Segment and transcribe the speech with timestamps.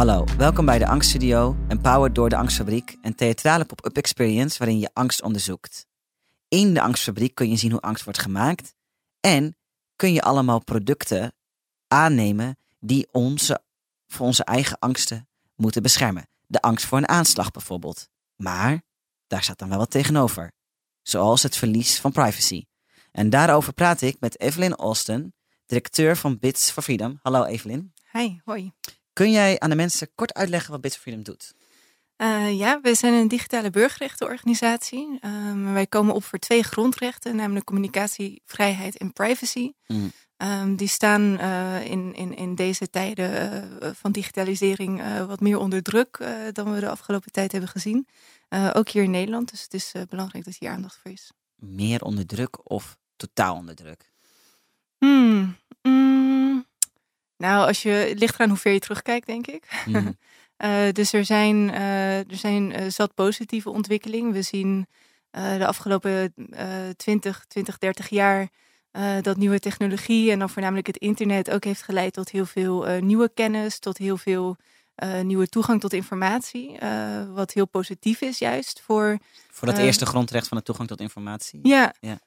[0.00, 4.90] Hallo, welkom bij de Angststudio, empowered door de Angstfabriek, een theatrale pop-up experience waarin je
[4.92, 5.86] angst onderzoekt.
[6.48, 8.74] In de Angstfabriek kun je zien hoe angst wordt gemaakt
[9.20, 9.56] en
[9.96, 11.32] kun je allemaal producten
[11.88, 13.62] aannemen die onze,
[14.06, 16.28] voor onze eigen angsten moeten beschermen.
[16.46, 18.08] De angst voor een aanslag bijvoorbeeld.
[18.36, 18.82] Maar
[19.26, 20.52] daar staat dan wel wat tegenover,
[21.02, 22.64] zoals het verlies van privacy.
[23.12, 25.34] En daarover praat ik met Evelyn Austin,
[25.66, 27.18] directeur van Bits for Freedom.
[27.22, 27.92] Hallo Evelyn.
[28.12, 28.72] Hi, hoi.
[29.12, 31.54] Kun jij aan de mensen kort uitleggen wat Bits for Freedom doet?
[32.16, 35.18] Uh, ja, we zijn een digitale burgerrechtenorganisatie.
[35.24, 39.72] Um, wij komen op voor twee grondrechten, namelijk communicatie, vrijheid en privacy.
[39.86, 40.12] Mm.
[40.36, 45.82] Um, die staan uh, in, in, in deze tijden uh, van digitalisering wat meer onder
[45.82, 46.18] druk
[46.52, 48.06] dan we de afgelopen tijd hebben gezien.
[48.72, 51.32] ook hier in Nederland, dus het is belangrijk dat hier aandacht voor is.
[51.56, 54.12] Meer onder druk of totaal onder druk?
[54.98, 55.56] Hmm.
[55.82, 56.19] Mm.
[57.40, 59.64] Nou, als je, het ligt eraan hoe ver je terugkijkt, denk ik.
[59.86, 60.16] Mm.
[60.58, 64.32] uh, dus er zijn, uh, er zijn uh, zat positieve ontwikkeling.
[64.32, 64.86] We zien
[65.30, 66.34] de afgelopen
[66.96, 68.48] 20, 20, 30 jaar
[69.20, 73.30] dat nieuwe technologie en dan voornamelijk het internet ook heeft geleid tot heel veel nieuwe
[73.34, 74.56] kennis, tot heel veel
[75.04, 76.76] uh, nieuwe toegang tot informatie.
[76.82, 79.18] Uh, wat heel positief is juist voor...
[79.50, 81.60] Voor dat uh, eerste grondrecht van de toegang tot informatie.
[81.62, 82.18] Ja, ja.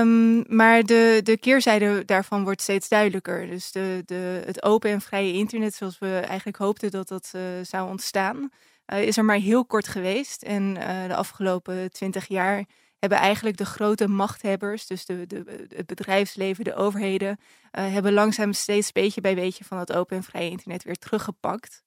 [0.00, 3.46] Um, maar de, de keerzijde daarvan wordt steeds duidelijker.
[3.46, 7.88] Dus de, de, het open en vrije internet zoals we eigenlijk hoopten dat dat zou
[7.88, 8.50] ontstaan...
[8.86, 10.42] is er maar heel kort geweest.
[10.42, 10.74] En
[11.08, 12.64] de afgelopen twintig jaar
[12.98, 18.52] hebben eigenlijk de grote machthebbers, dus de, de, het bedrijfsleven, de overheden, uh, hebben langzaam
[18.52, 21.82] steeds beetje bij beetje van het open en vrije internet weer teruggepakt.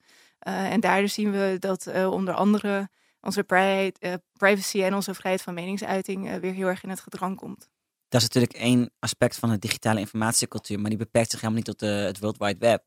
[0.47, 2.89] Uh, en daardoor zien we dat uh, onder andere
[3.21, 3.43] onze
[4.33, 7.69] privacy en onze vrijheid van meningsuiting weer heel erg in het gedrang komt.
[8.07, 11.77] Dat is natuurlijk één aspect van de digitale informatiecultuur, maar die beperkt zich helemaal niet
[11.77, 12.83] tot het World Wide Web.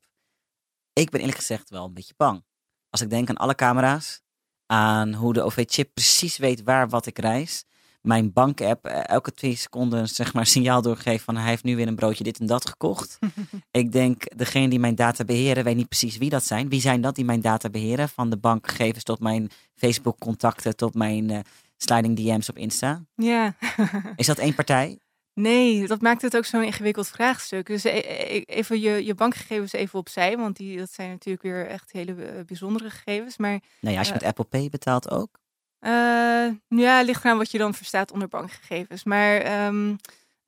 [0.93, 2.43] Ik ben eerlijk gezegd wel een beetje bang.
[2.89, 4.21] Als ik denk aan alle camera's,
[4.65, 7.65] aan hoe de OV-chip precies weet waar wat ik reis,
[8.03, 11.87] mijn bankapp eh, elke twee seconden zeg maar signaal doorgeeft van hij heeft nu weer
[11.87, 13.19] een broodje dit en dat gekocht.
[13.71, 16.69] ik denk, degene die mijn data beheren, weet niet precies wie dat zijn.
[16.69, 18.09] Wie zijn dat die mijn data beheren?
[18.09, 21.39] Van de bankgegevens tot mijn Facebook contacten, tot mijn uh,
[21.77, 23.01] sliding DM's op Insta.
[23.15, 23.55] Ja.
[24.15, 24.97] Is dat één partij?
[25.33, 27.65] Nee, dat maakt het ook zo'n ingewikkeld vraagstuk.
[27.65, 31.67] Dus e-, e-, even je, je bankgegevens even opzij, want die, dat zijn natuurlijk weer
[31.67, 33.37] echt hele eh, bijzondere gegevens.
[33.37, 35.41] Maar, nou ja, als je uh, met Apple Pay betaalt ook.
[35.85, 39.03] Uh, ja, ligt eraan wat je dan verstaat onder bankgegevens.
[39.03, 39.97] Maar um,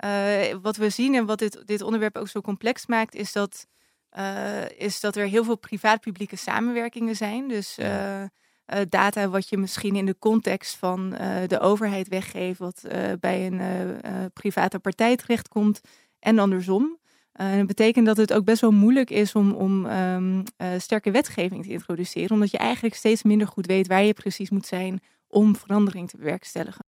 [0.05, 3.67] uh, wat we zien en wat dit, dit onderwerp ook zo complex maakt, is dat,
[4.17, 7.47] uh, is dat er heel veel privaat-publieke samenwerkingen zijn.
[7.47, 7.77] Dus
[8.89, 11.09] data wat je misschien in de context van
[11.47, 12.83] de overheid weggeeft, wat
[13.19, 15.81] bij een private partij terechtkomt
[16.19, 16.97] en andersom.
[17.31, 20.43] En dat betekent dat het ook best wel moeilijk is om, om um,
[20.77, 24.65] sterke wetgeving te introduceren, omdat je eigenlijk steeds minder goed weet waar je precies moet
[24.65, 24.99] zijn
[25.35, 26.85] om verandering te bewerkstelligen.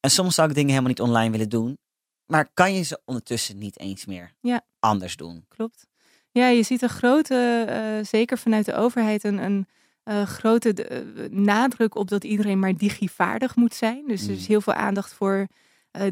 [0.00, 1.78] En soms zou ik dingen helemaal niet online willen doen.
[2.26, 4.60] Maar kan je ze ondertussen niet eens meer ja.
[4.78, 5.44] anders doen?
[5.48, 5.86] Klopt.
[6.30, 9.66] Ja, je ziet een grote, uh, zeker vanuit de overheid, een, een
[10.04, 14.04] uh, grote uh, nadruk op dat iedereen maar digivaardig moet zijn.
[14.06, 14.28] Dus mm.
[14.28, 15.46] er is heel veel aandacht voor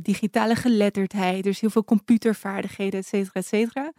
[0.02, 1.44] digitale geletterdheid.
[1.44, 3.92] Er is heel veel computervaardigheden, et cetera, et cetera.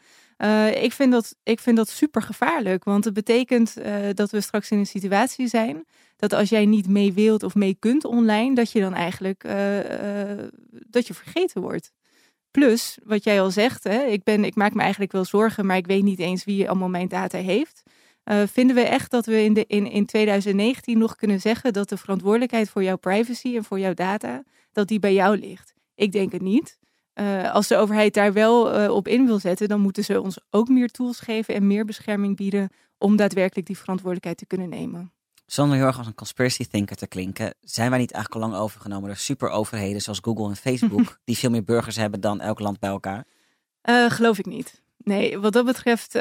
[0.81, 3.75] Ik, vind dat, ik vind dat super gevaarlijk, want het betekent
[4.13, 5.85] dat we straks in een situatie zijn
[6.18, 9.53] dat als jij niet mee wilt of mee kunt online, dat je dan eigenlijk uh,
[10.69, 11.91] dat je vergeten wordt.
[12.51, 15.78] Plus, wat jij al zegt, hè, ik, ben, ik maak me eigenlijk wel zorgen, maar
[15.78, 17.84] ik weet niet eens wie allemaal mijn data heeft.
[18.46, 21.97] Vinden we echt dat we in, de, in, in 2019 nog kunnen zeggen dat de
[21.97, 25.73] verantwoordelijkheid voor jouw privacy en voor jouw data, dat die bij jou ligt?
[25.96, 26.78] Ik denk het niet.
[27.16, 30.40] Uh, als de overheid daar wel uh, op in wil zetten, dan moeten ze ons
[30.50, 35.14] ook meer tools geven en meer bescherming bieden om daadwerkelijk die verantwoordelijkheid te kunnen nemen
[35.46, 38.64] zonder heel erg als een conspiracy thinker te klinken, zijn wij niet eigenlijk al lang
[38.64, 42.59] overgenomen door super overheden zoals Google en Facebook, die veel meer burgers hebben dan elk
[42.59, 43.26] land bij elkaar?
[43.90, 44.84] Uh, geloof ik niet.
[44.97, 46.12] Nee, wat dat betreft,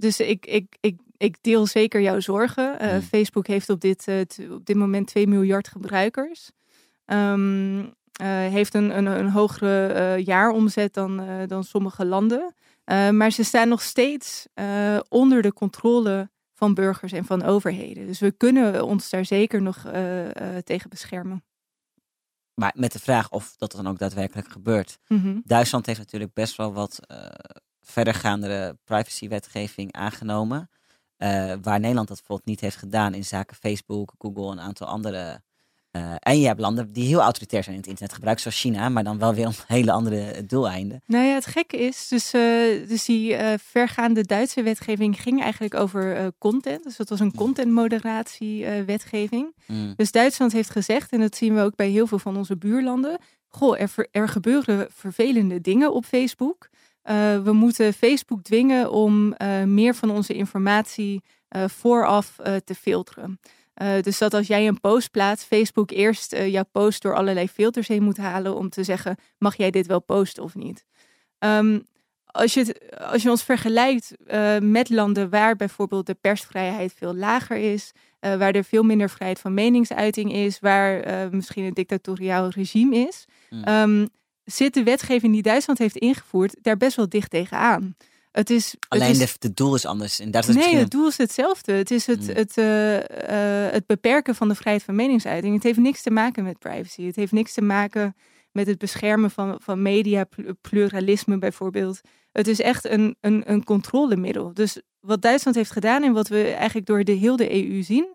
[0.00, 2.90] dus ik, ik, ik, ik deel zeker jouw zorgen.
[2.90, 3.02] Hmm.
[3.02, 4.06] Facebook heeft op dit,
[4.50, 6.50] op dit moment 2 miljard gebruikers.
[7.06, 12.54] Um, heeft een, een, een hogere jaaromzet dan, dan sommige landen.
[13.10, 14.46] maar ze staan nog steeds
[15.08, 18.06] onder de controle van burgers en van overheden.
[18.06, 19.84] Dus we kunnen ons daar zeker nog
[20.64, 21.44] tegen beschermen.
[22.54, 24.98] Maar met de vraag of dat dan ook daadwerkelijk gebeurt.
[25.08, 25.42] Mm -hmm.
[25.44, 27.26] Duitsland heeft natuurlijk best wel wat uh,
[27.80, 30.70] verdergaande privacywetgeving aangenomen.
[31.62, 35.42] waar Nederland dat bijvoorbeeld niet heeft gedaan in zaken Facebook, Google en een aantal andere
[35.94, 38.88] Eh, en je hebt landen die heel autoritair zijn in het internet gebruikt, zoals China,
[38.88, 41.02] maar dan wel weer om hele andere doeleinden.
[41.06, 42.42] Nou ja, het gekke is, dus, uh,
[42.88, 46.84] dus die uh, vergaande Duitse wetgeving ging eigenlijk over content.
[46.84, 49.54] Dus dat was een contentmoderatiewetgeving.
[49.66, 49.92] Mm.
[49.96, 53.18] Dus Duitsland heeft gezegd, en dat zien we ook bij heel veel van onze buurlanden,
[53.48, 56.68] goh, er, er gebeuren vervelende dingen op Facebook.
[57.44, 61.22] we moeten Facebook dwingen om meer van onze informatie
[61.68, 63.38] vooraf te filteren.
[63.82, 67.48] Uh, dus dat als jij een post plaatst, Facebook eerst uh, jouw post door allerlei
[67.48, 70.84] filters heen moet halen om te zeggen, mag jij dit wel posten of niet?
[71.38, 71.84] Um,
[72.26, 77.14] als, je het, als je ons vergelijkt uh, met landen waar bijvoorbeeld de persvrijheid veel
[77.14, 82.96] lager is, waar er veel minder vrijheid van meningsuiting is, waar misschien een dictatoriaal regime
[82.96, 83.68] is, mm.
[83.68, 84.08] um,
[84.44, 87.96] zit de wetgeving die Duitsland heeft ingevoerd daar best wel dicht tegenaan.
[88.34, 90.20] Het is, Alleen het de, doel is anders.
[90.20, 91.72] En dat is nee, het doel is hetzelfde.
[91.72, 92.34] Het is het, hmm.
[92.34, 93.00] het, uh, uh,
[93.72, 95.54] het beperken van de vrijheid van meningsuiting.
[95.54, 97.02] Het heeft niks te maken met privacy.
[97.02, 98.16] Het heeft niks te maken
[98.52, 100.26] met het beschermen van, van media,
[100.60, 102.00] pluralisme bijvoorbeeld.
[102.32, 104.54] Het is echt een, een, een controlemiddel.
[104.54, 108.14] Dus wat Duitsland heeft gedaan en wat we eigenlijk door de hele EU zien,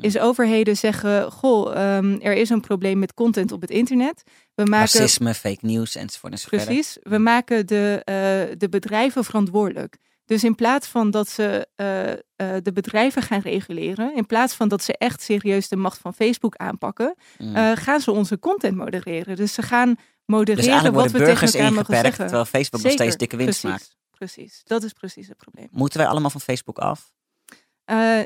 [0.00, 4.22] is overheden zeggen: Goh, um, er is een probleem met content op het internet.
[4.64, 6.32] We maken, Racisme, fake news enzovoort.
[6.32, 6.98] enzovoort precies.
[7.02, 9.96] We maken de, uh, de bedrijven verantwoordelijk.
[10.24, 14.68] Dus in plaats van dat ze uh, uh, de bedrijven gaan reguleren, in plaats van
[14.68, 17.76] dat ze echt serieus de macht van Facebook aanpakken, mm.
[17.76, 19.36] gaan ze onze content modereren.
[19.36, 22.24] Dus ze gaan modereren dus wat we tegen elkaar mogen zeggen.
[22.24, 23.96] Terwijl Facebook nog steeds dikke winst precies, maakt.
[24.10, 25.68] Precies, dat is precies het probleem.
[25.70, 27.12] Moeten wij allemaal van Facebook af?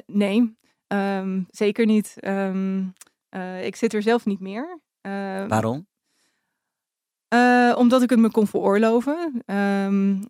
[0.06, 0.56] nee,
[0.94, 2.16] Um, zeker niet.
[2.20, 2.92] Um,
[3.30, 4.80] uh, ik zit er zelf niet meer.
[5.02, 5.86] Uh, Waarom?
[7.34, 9.42] Uh, omdat ik het me kon veroorloven.
[9.46, 10.28] Um,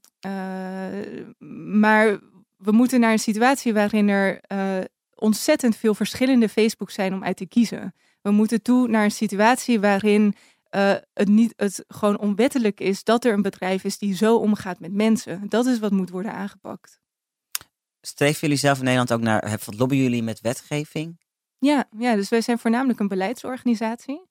[1.80, 2.18] maar
[2.56, 4.40] we moeten naar een situatie waarin er
[5.14, 7.94] ontzettend veel verschillende Facebooks zijn om uit te kiezen.
[8.22, 10.34] We moeten toe naar een situatie waarin
[11.12, 14.92] het, niet, het gewoon onwettelijk is dat er een bedrijf is die zo omgaat met
[14.92, 15.48] mensen.
[15.48, 17.02] Dat is wat moet worden aangepakt
[18.06, 21.18] streven jullie zelf in Nederland ook naar, wat lobbyen jullie met wetgeving?
[21.58, 24.26] Ja, ja, dus wij zijn voornamelijk een beleidsorganisatie.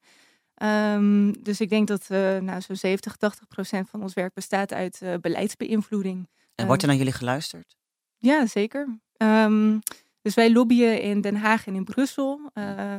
[0.55, 4.73] Um, dus ik denk dat uh, nou, zo'n 70, 80 procent van ons werk bestaat
[4.73, 6.29] uit uh, beleidsbeïnvloeding.
[6.55, 7.75] En wordt er naar jullie geluisterd?
[8.17, 8.99] Ja, zeker.
[9.17, 9.79] Um,
[10.21, 12.51] dus wij lobbyen in Den Haag en in Brussel.
[12.53, 12.93] Uh,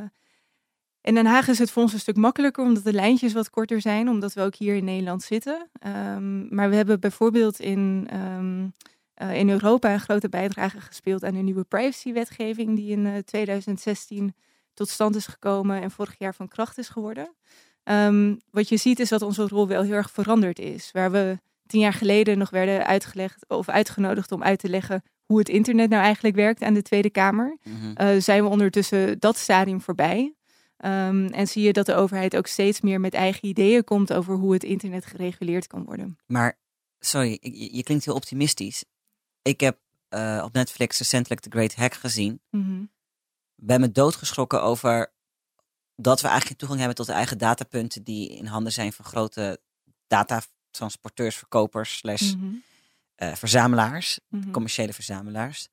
[1.01, 3.81] in Den Haag is het voor ons een stuk makkelijker, omdat de lijntjes wat korter
[3.81, 5.69] zijn, omdat we ook hier in Nederland zitten.
[5.87, 8.07] Um, maar we hebben bijvoorbeeld in
[9.21, 13.23] uh, in Europa een grote bijdrage gespeeld aan de nieuwe privacywetgeving die in uh, eh,
[13.23, 14.35] 2016
[14.75, 17.35] tot stand is gekomen en vorig jaar van kracht is geworden.
[17.83, 20.89] Um, wat je ziet is dat onze rol wel heel erg veranderd is.
[20.91, 25.39] Waar we tien jaar geleden nog werden uitgelegd of uitgenodigd om uit te leggen hoe
[25.39, 27.95] het internet nou eigenlijk werkt aan de Tweede Kamer, mm -hmm.
[28.01, 30.33] uh, zijn we ondertussen dat stadium voorbij.
[30.85, 34.35] Um, en zie je dat de overheid ook steeds meer met eigen ideeën komt over
[34.35, 36.17] hoe het internet gereguleerd kan worden.
[36.25, 36.57] Maar,
[36.99, 38.83] sorry, je, je klinkt heel optimistisch
[39.45, 39.77] ik heb
[40.09, 42.39] uh, op Netflix recentelijk The Great Hack gezien.
[42.49, 42.89] Mm -hmm.
[43.55, 45.13] Ben me doodgeschrokken over
[45.95, 49.59] dat we eigenlijk toegang hebben tot de eigen datapunten die in handen zijn van grote
[50.07, 52.63] datatransporteurs, verkopers, slash mm -hmm.
[53.17, 54.51] uh, verzamelaars, mm -hmm.
[54.51, 55.67] commerciële verzamelaars.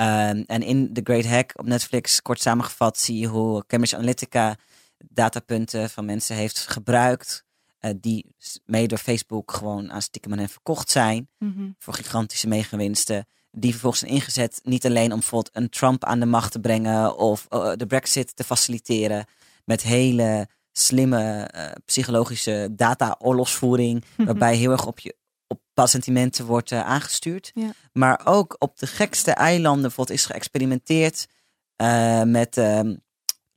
[0.00, 4.56] Um, en in The Great Hack op Netflix, kort samengevat, zie je hoe Cambridge Analytica
[4.98, 7.44] datapunten van mensen heeft gebruikt
[7.80, 8.34] uh, die
[8.64, 11.28] mede door Facebook gewoon aan stiekem hen verkocht zijn.
[11.38, 11.74] Mm-hmm.
[11.78, 13.26] Voor gigantische megawinsten.
[13.50, 17.16] Die vervolgens zijn ingezet niet alleen om bijvoorbeeld een Trump aan de macht te brengen
[17.16, 19.26] of uh, de Brexit te faciliteren.
[19.64, 24.04] Met hele slimme uh, psychologische data-oorlogsvoering.
[24.04, 24.24] Mm-hmm.
[24.26, 27.50] Waarbij heel erg op je op sentimenten wordt aangestuurd.
[27.54, 27.70] Ja.
[27.92, 31.26] Maar ook op de gekste eilanden bijvoorbeeld is geëxperimenteerd
[32.24, 32.94] met ehm,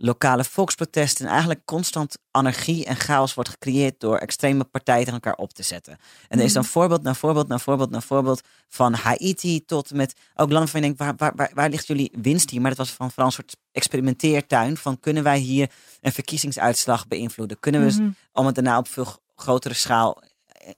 [0.04, 5.44] lokale volksprotesten en eigenlijk constant anarchie en chaos wordt gecreëerd door extreme partijen tegen elkaar
[5.44, 5.98] op te zetten.
[6.28, 6.72] En er is dan mhm.
[6.72, 10.86] voorbeeld na voorbeeld na voorbeeld na voorbeeld van Haiti tot met ook landen van je
[10.86, 12.62] denkt, waar, waar, waar, waar ligt jullie winst hier?
[12.62, 17.60] Maar dat was van vooral een soort experimenteertuin van kunnen wij hier een verkiezingsuitslag beïnvloeden?
[17.60, 20.24] Kunnen we mm om het daarna op veel grotere schaal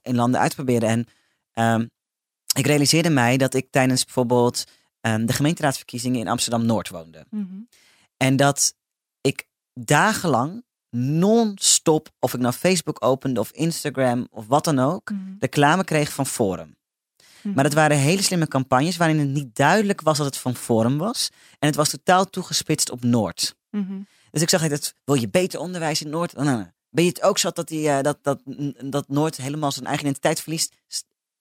[0.02, 0.88] in landen uitproberen?
[0.88, 1.06] En
[1.74, 1.90] um,
[2.56, 4.64] ik realiseerde mij dat ik tijdens bijvoorbeeld
[5.00, 7.26] um, de gemeenteraadsverkiezingen in Amsterdam-Noord woonde.
[7.30, 7.44] Mhm.
[8.16, 8.74] En dat
[9.74, 15.36] dagenlang non-stop, of ik nou Facebook opende of Instagram of wat dan ook, mm.
[15.38, 16.76] reclame kreeg van Forum.
[17.42, 17.54] Mhm.
[17.54, 20.98] Maar het waren hele slimme campagnes waarin het niet duidelijk was dat het van Forum
[20.98, 21.30] was.
[21.58, 23.56] En het was totaal toegespitst op Noord.
[23.70, 24.00] Mhm.
[24.30, 26.32] Dus ik zag dat wil je beter onderwijs in Noord?
[26.32, 26.70] Nou, nou, nou.
[26.90, 28.40] Ben je het ook zo dat, die, uh, dat, dat,
[28.84, 30.74] dat Noord helemaal zijn eigen identiteit verliest?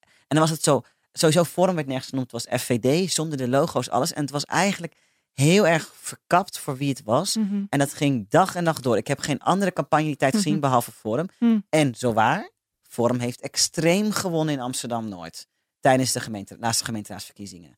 [0.04, 2.32] En dan was het zo, sowieso Forum werd nergens genoemd.
[2.32, 4.14] Het was FVD, zonder de logo's, alles.
[4.14, 4.94] En het was eigenlijk
[5.34, 7.36] heel erg verkapt voor wie het was.
[7.36, 7.64] Mhm.
[7.70, 8.98] En dat ging dag en nacht door.
[8.98, 10.62] Ik heb geen andere campagne die tijd gezien Mhm.
[10.62, 11.26] behalve Forum.
[11.40, 11.60] Mhm.
[11.70, 12.50] En zo waar,
[12.82, 15.48] Forum heeft extreem gewonnen in Amsterdam-Noord.
[15.80, 17.78] Tijdens de gemeente, naast de gemeenteraadsverkiezingen.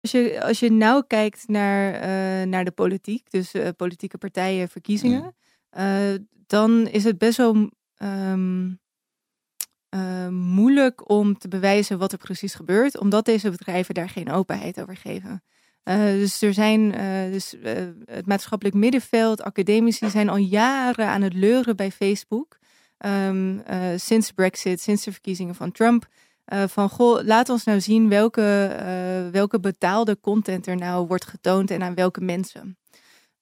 [0.00, 4.68] Als je, als je nou kijkt naar, eh, naar de politiek, dus eh, politieke partijen,
[4.68, 5.36] verkiezingen,
[5.70, 6.14] eh,
[6.46, 8.70] dan is het best wel ehm,
[9.88, 14.80] eh, moeilijk om te bewijzen wat er precies gebeurt, omdat deze bedrijven daar geen openheid
[14.80, 15.42] over geven.
[15.88, 21.22] Eh, dus er zijn eh, dus, eh, het maatschappelijk middenveld, academici zijn al jaren aan
[21.22, 22.58] het leuren bij Facebook.
[22.98, 26.06] Ehm, eh, sinds Brexit, sinds de verkiezingen van Trump.
[26.66, 28.76] van goh, laat ons nou zien welke,
[29.32, 32.78] welke betaalde content er nou wordt getoond en aan welke mensen.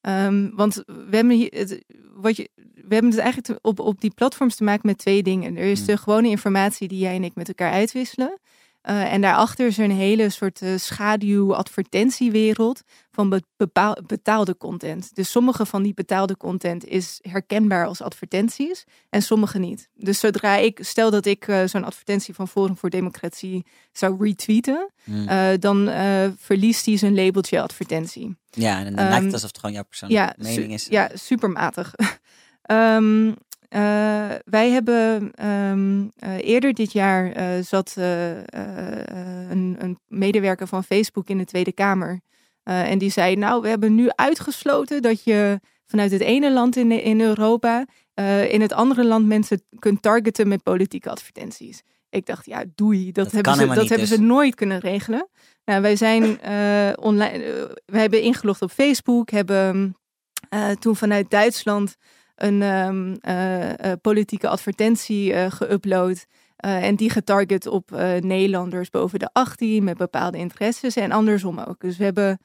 [0.00, 1.84] Ehm, want we hebben, hier, het,
[2.14, 5.56] wat je, we hebben het eigenlijk op, op die platforms te maken met twee dingen.
[5.56, 5.86] Er is Hmm.
[5.86, 8.38] de gewone informatie die jij en ik met elkaar uitwisselen.
[8.86, 15.14] Eh, en daarachter is er een hele soort eh, schaduw-advertentiewereld van bepaal- betaalde content.
[15.14, 19.88] Dus sommige van die betaalde content is herkenbaar als advertenties en sommige niet.
[19.94, 24.90] Dus zodra ik, stel dat ik eh, zo'n advertentie van Forum voor Democratie zou retweeten,
[25.04, 25.28] Mm.
[25.28, 25.90] eh, dan
[26.38, 28.36] verliest die zijn labeltje advertentie.
[28.50, 30.86] ja, en dan ehm, lijkt het alsof het gewoon jouw persoonlijke Ja, mening is.
[30.90, 31.94] ja supermatig.
[32.62, 33.32] Ehm,
[33.76, 33.82] eh,
[34.44, 41.38] wij hebben ehm, eh, eerder dit jaar eh, zat een, een medewerker van Facebook in
[41.38, 42.20] de Tweede Kamer.
[42.62, 46.90] En die zei, nou, we hebben nu uitgesloten dat je vanuit het ene land in,
[46.90, 47.86] in Europa
[48.48, 51.82] in het andere land mensen kunt targeten met politieke advertenties.
[52.10, 53.12] Ik dacht, ja, doei.
[53.12, 54.08] Dat, Dat hebben, ze, dat hebben dus.
[54.08, 55.28] ze nooit kunnen regelen.
[55.64, 56.22] Nou, wij zijn
[57.08, 57.68] online.
[57.86, 59.96] wij hebben ingelogd op Facebook, hebben
[60.78, 61.96] toen vanuit Duitsland
[62.36, 66.26] een ehm, eh, eh, politieke advertentie eh geüpload.
[66.56, 67.90] en die getarget op
[68.20, 71.80] Nederlanders boven de 18 met bepaalde interesses en andersom ook.
[71.80, 72.38] Dus we hebben,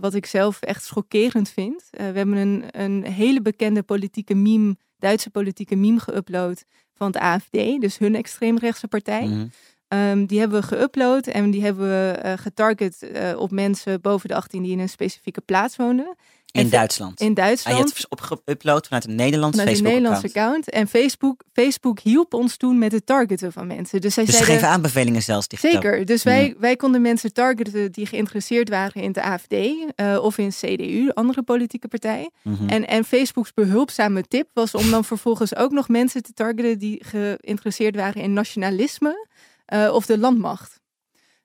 [0.00, 5.30] wat ik zelf echt schokkerend vind, we hebben een, een hele bekende politieke meme, Duitse
[5.30, 6.64] politieke meme geüpload
[6.94, 9.26] van het AFD, dus hun extreemrechtse partij.
[9.26, 9.46] Mhm.
[9.88, 14.62] Ehm, die hebben we geüpload en die hebben we getarget op mensen boven de 18
[14.62, 16.16] die in een specifieke plaats woonden.
[16.54, 17.20] In En- Duitsland.
[17.20, 17.76] In En Duitsland.
[17.78, 20.66] je hebt het opgeüpload vanuit een Nederlands vanuit een Nederlands Facebook-account.
[20.68, 20.90] account.
[20.92, 24.00] En Facebook, Facebook hielp ons toen met het targeten van mensen.
[24.00, 25.72] Dus zij Dus ze zeiden, geven aanbevelingen zelfs digitaal.
[25.82, 26.04] Zeker.
[26.04, 29.52] Dus wij, wij konden mensen targeten die geïnteresseerd waren in de AFD
[29.94, 32.30] eh, of in CDU, andere politieke partij.
[32.42, 32.68] Mhm.
[32.68, 37.04] En, en Facebook's behulpzame tip was om dan vervolgens ook nog mensen te targeten die
[37.04, 39.28] geïnteresseerd waren in nationalisme
[39.64, 40.80] eh, of de landmacht.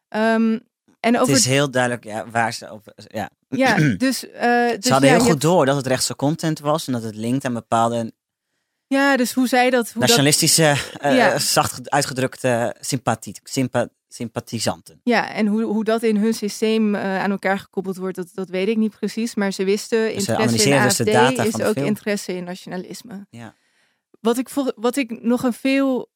[0.09, 0.57] Ehm,
[0.99, 2.93] en Het is heel duidelijk ja, waar ze over...
[2.95, 3.29] Ja.
[3.47, 6.87] ja, dus, eh, dus ze hadden ja, heel goed door dat het rechtse content was.
[6.87, 8.13] En dat het linkt aan bepaalde
[8.87, 9.83] Ja, dus hoe zij dat?
[9.83, 11.39] Hoe dat nationalistische, eh, Ja.
[11.39, 15.01] zacht uitgedrukte sympathie, sympa, sympathisanten.
[15.03, 18.49] Ja, en hoe, hoe dat in hun systeem eh, aan elkaar gekoppeld wordt, dat, dat
[18.49, 19.35] weet ik niet precies.
[19.35, 21.85] Maar ze wisten, interesse in analyseren dus de data is ook film.
[21.85, 23.27] interesse in nationalisme.
[23.29, 23.55] Ja.
[24.21, 26.09] Wat ik, wat ik nog een veel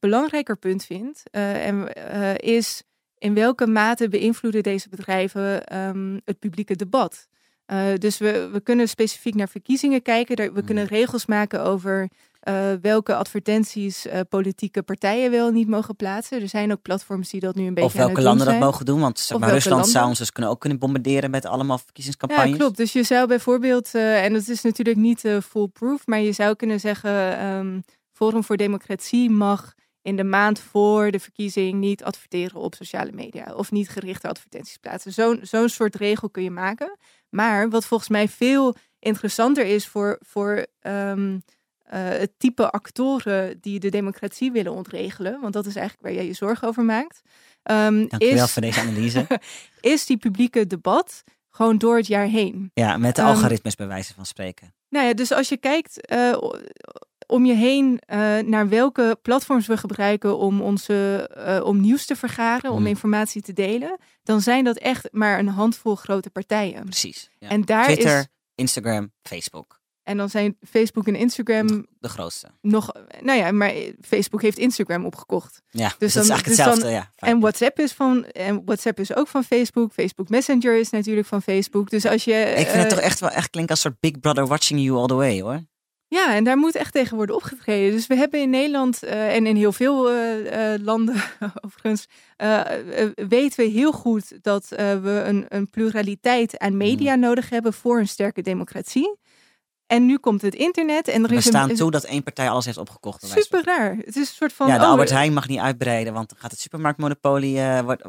[0.00, 1.92] belangrijker punt vind, en,
[2.36, 2.82] is
[3.20, 7.28] in welke mate beïnvloeden deze bedrijven ehm, het publieke debat?
[7.66, 10.36] Eh, dus we, we kunnen specifiek naar verkiezingen kijken.
[10.36, 12.08] Daar- We kunnen regels maken over
[12.40, 16.40] eh, welke advertenties eh, politieke partijen wel niet mogen plaatsen.
[16.42, 19.00] Er zijn ook platforms die dat nu een beetje Of welke landen dat mogen doen.
[19.00, 22.50] Want zeg maar, Rusland zou ons dus kunnen, ook kunnen bombarderen met allemaal verkiezingscampagnes.
[22.50, 22.76] Ja, klopt.
[22.76, 27.38] Dus je zou bijvoorbeeld, en dat is natuurlijk niet foolproof, maar je zou kunnen zeggen,
[27.38, 27.80] ehm,
[28.12, 33.54] Forum voor Democratie mag in de maand voor de verkiezing niet adverteren op sociale media
[33.54, 35.12] of niet gerichte advertenties plaatsen.
[35.12, 36.96] Zo'n zo'n soort regel kun je maken.
[37.28, 41.38] Maar wat volgens mij veel interessanter is voor, voor ehm,
[41.82, 46.26] eh, het type actoren die de democratie willen ontregelen, want dat is eigenlijk waar jij
[46.26, 47.20] je zorgen over maakt.
[47.62, 49.26] Dankjewel is, voor deze analyse.
[49.80, 52.70] is die publieke debat gewoon door het jaar heen.
[52.74, 54.74] Ja, met de Ehm, algoritmes bij wijze van spreken.
[54.88, 56.38] Nou ja, dus als je kijkt eh,
[57.30, 62.16] om je heen eh, naar welke platforms we gebruiken om, onze, eh, om nieuws te
[62.16, 62.86] vergaren, om Hmm.
[62.86, 66.84] informatie te delen, dan zijn dat echt maar een handvol grote partijen.
[66.84, 67.30] Precies.
[67.38, 67.48] Ja.
[67.48, 68.26] En daar Twitter, is.
[68.54, 69.78] Instagram, Facebook.
[70.02, 72.48] En dan zijn Facebook en Instagram De grootste.
[72.60, 72.92] nog.
[73.20, 75.62] Nou ja, maar Facebook heeft Instagram opgekocht.
[75.70, 76.96] Ja, dus, Dus dat is dan- eigenlijk dus dan- hetzelfde.
[77.20, 77.28] ja.
[77.28, 78.24] En WhatsApp is van.
[78.24, 79.92] En WhatsApp is ook van Facebook.
[79.92, 81.90] Facebook Messenger is natuurlijk van Facebook.
[81.90, 82.32] Dus als je.
[82.32, 84.80] Ik vind eh, het toch echt wel echt klinken als een soort Big Brother watching
[84.80, 85.60] you all the way hoor.
[86.10, 87.92] Ja, en daar moet echt tegen worden opgetreden.
[87.92, 91.14] Dus we hebben in Nederland eh, en in heel veel eh, eh, landen
[91.64, 92.06] overigens,
[93.28, 98.08] weten we heel goed dat we een, een pluraliteit aan media nodig hebben voor een
[98.08, 99.18] sterke democratie.
[99.86, 102.50] En nu komt het internet en er We is staan een, toe dat één partij
[102.50, 103.26] alles heeft opgekocht.
[103.26, 103.96] super raar.
[103.96, 106.38] Het is een soort van Ja, de oh, Albert Heijn mag niet uitbreiden, want dan
[106.38, 108.02] gaat het supermarktmonopolie, wordt,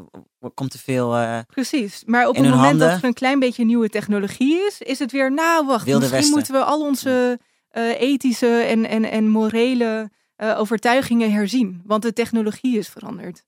[0.53, 1.17] komt te veel
[1.47, 2.03] Precies.
[2.05, 5.31] Maar op het moment dat er een klein beetje nieuwe technologie is, is het weer,
[5.31, 6.35] nou wacht, Wilde misschien Westen.
[6.35, 7.39] moeten we al onze
[7.79, 11.81] ethische en, en, en morele eh, overtuigingen herzien.
[11.85, 13.43] Want de technologie is veranderd.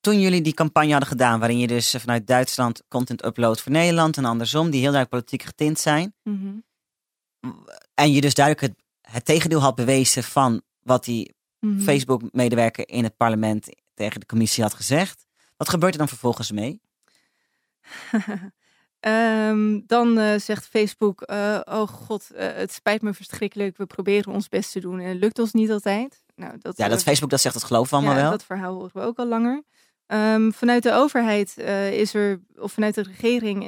[0.00, 3.72] Toen jullie die campagne hadden gedaan, waarin je dus eh, vanuit Duitsland content uploadt voor
[3.72, 6.58] Nederland en andersom, die heel duidelijk politiek getint zijn, Mhm.
[7.94, 8.84] en je dus duidelijk het,
[9.14, 11.80] het tegendeel had bewezen van wat die Mhm.
[11.80, 16.80] Facebook-medewerker in het parlement tegen de commissie had gezegd, wat gebeurt er dan vervolgens mee?
[19.00, 23.76] Ehm, dan eh, zegt Facebook, eh, oh god, eh, het spijt me verschrikkelijk.
[23.76, 26.22] We proberen ons best te doen en het lukt ons niet altijd.
[26.36, 28.30] Nou, dat, Ja, dat Facebook dat zegt, dat geloven we allemaal ja, wel.
[28.30, 29.62] dat verhaal horen we ook al langer.
[30.06, 31.58] Ehm, vanuit de overheid
[31.92, 33.64] is er, of vanuit de regering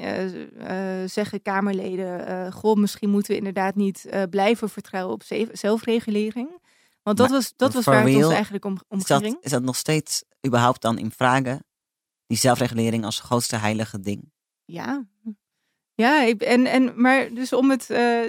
[1.11, 6.49] zeggen Kamerleden, goh, misschien moeten we inderdaad niet blijven vertrouwen op ze- zelfregulering.
[7.03, 9.37] Want dat Maar was, dat was waar het ons eigenlijk om, om Is dat, ging.
[9.41, 11.65] is dat nog steeds überhaupt dan in vragen,
[12.27, 14.32] die zelfregulering als grootste heilige ding?
[14.65, 15.07] Ja.
[15.95, 18.25] Ja, ik, en, en, maar dus om het, eh,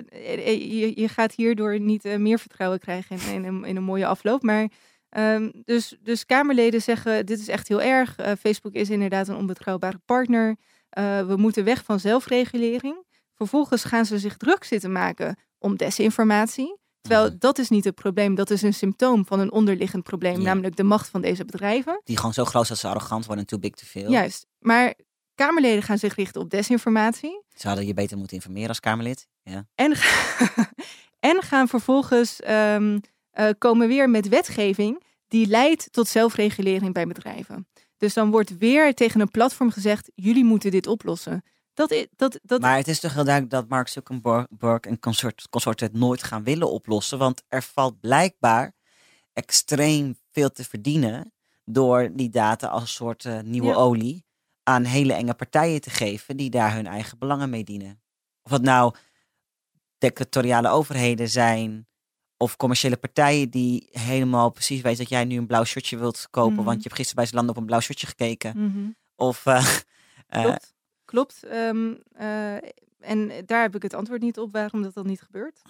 [0.82, 4.06] je, je gaat hierdoor niet eh, meer vertrouwen krijgen in, in, een, in een mooie
[4.06, 4.44] afloop.
[4.44, 4.70] Maar
[5.10, 8.16] ehm, dus, dus Kamerleden zeggen, dit is echt heel erg.
[8.16, 10.56] Eh, Facebook is inderdaad een onbetrouwbare partner.
[10.90, 13.06] Eh, we moeten weg van zelfregulering.
[13.36, 16.78] Vervolgens gaan ze zich druk zitten maken om desinformatie.
[17.02, 17.36] Terwijl Mhm.
[17.40, 20.44] dat is niet het probleem, dat is een symptoom van een onderliggend probleem, Ja.
[20.44, 22.02] namelijk de macht van deze bedrijven.
[22.04, 24.12] Die gewoon zo groot dat ze arrogant worden en too big to fail.
[24.12, 24.94] Juist, maar
[25.36, 27.42] Kamerleden gaan zich richten op desinformatie.
[27.56, 29.28] Ze hadden je beter moeten informeren als Kamerlid.
[29.44, 29.68] Ja.
[29.76, 29.92] En,
[31.30, 33.00] en gaan vervolgens ehm,
[33.32, 37.68] eh, komen weer met wetgeving die leidt tot zelfregulering bij bedrijven.
[37.98, 41.44] Dus dan wordt weer tegen een platform gezegd: jullie moeten dit oplossen.
[41.74, 45.50] Dat, i- dat, dat, Maar het is toch heel duidelijk dat Mark Zuckerberg en consort,
[45.50, 47.18] consort het nooit gaan willen oplossen.
[47.18, 48.74] Want er valt blijkbaar
[49.34, 51.34] extreem veel te verdienen
[51.66, 53.74] door die data als een soort eh, nieuwe Ja.
[53.76, 54.26] olie
[54.64, 58.02] aan hele enge partijen te geven die daar hun eigen belangen mee dienen.
[58.44, 58.94] Of het nou
[59.98, 61.88] dictatoriale overheden zijn
[62.38, 66.54] of commerciële partijen die helemaal precies weten dat jij nu een blauw shirtje wilt kopen,
[66.56, 66.64] Mhm.
[66.64, 68.54] want je hebt gisteren bij Zalando op een blauw shirtje gekeken.
[68.58, 68.90] Mhm.
[69.16, 69.66] Of eh,
[70.28, 70.74] eh, Klopt.
[71.06, 71.44] Klopt.
[71.44, 72.56] Ehm, eh,
[73.00, 75.62] en daar heb ik het antwoord niet op waarom dat dan niet gebeurt.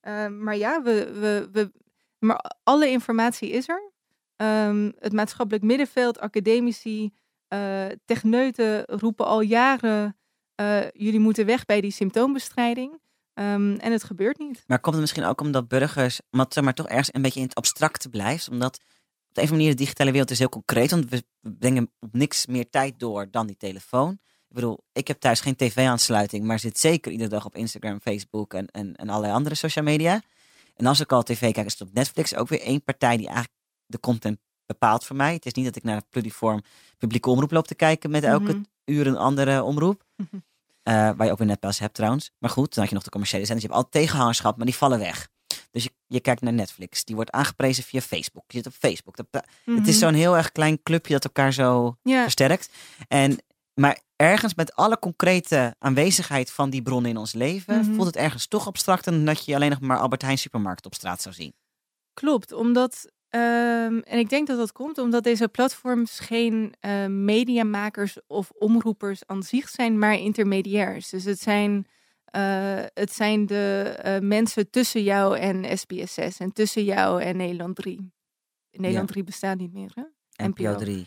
[0.00, 1.72] Ehm, maar ja, we, we, we,
[2.18, 3.90] maar alle informatie is er.
[4.36, 7.12] Ehm, het maatschappelijk middenveld, academici,
[7.48, 10.16] eh, techneuten roepen al jaren:
[10.54, 13.00] eh, jullie moeten weg bij die symptoombestrijding.
[13.34, 14.64] Ehm, en het gebeurt niet.
[14.66, 17.54] Maar komt het misschien ook omdat burgers, omdat maar toch ergens een beetje in het
[17.54, 18.48] abstracte blijft?
[18.48, 18.74] Omdat
[19.28, 21.92] op de een of andere manier de digitale wereld is heel concreet, want we brengen
[22.00, 24.12] op niks meer tijd door dan die telefoon.
[24.48, 28.54] Ik bedoel, ik heb thuis geen tv-aansluiting, maar zit zeker iedere dag op Instagram, Facebook
[28.54, 30.22] en, en, en allerlei andere social media.
[30.76, 33.26] En als ik al tv kijk, is het op Netflix ook weer één partij die
[33.26, 33.56] eigenlijk
[33.86, 35.32] de content bepaalt voor mij.
[35.34, 36.62] Het is niet dat ik naar pluriform
[36.98, 38.62] publieke omroep loop te kijken met elke Mhm.
[38.84, 40.04] uur een andere omroep.
[40.16, 40.26] Mhm.
[40.82, 42.30] Eh, waar je ook weer netpas hebt trouwens.
[42.38, 43.66] Maar goed, dan had je nog de commerciële zenders.
[43.66, 45.28] Je hebt altijd tegenhangers gehad, maar die vallen weg.
[45.70, 47.04] Dus je, je kijkt naar Netflix.
[47.04, 48.44] Die wordt aangeprezen via Facebook.
[48.46, 49.16] Je zit op Facebook.
[49.16, 49.26] Dat-
[49.64, 50.04] Het is Mhm.
[50.04, 52.70] zo'n heel erg klein clubje dat elkaar zo versterkt.
[53.08, 53.38] En,
[53.74, 57.84] maar ergens met alle concrete aanwezigheid van die bronnen in ons leven...
[57.84, 60.94] Voelt het ergens toch abstracter dan dat je alleen nog maar Albert Heijn supermarkt op
[60.94, 61.52] straat zou zien.
[62.14, 68.18] Klopt, omdat, ehm, en ik denk dat dat komt omdat deze platforms geen eh, mediamakers
[68.26, 71.08] of omroepers aan zich zijn, maar intermediairs.
[71.08, 71.86] Dus het zijn,
[72.24, 77.76] eh, het zijn de eh, mensen tussen jou en SBS6 en tussen jou en Nederland
[77.76, 78.12] 3.
[78.70, 80.02] Nederland 3 bestaat niet meer, hè?
[80.46, 80.78] NPO NPO.
[80.78, 81.04] 3.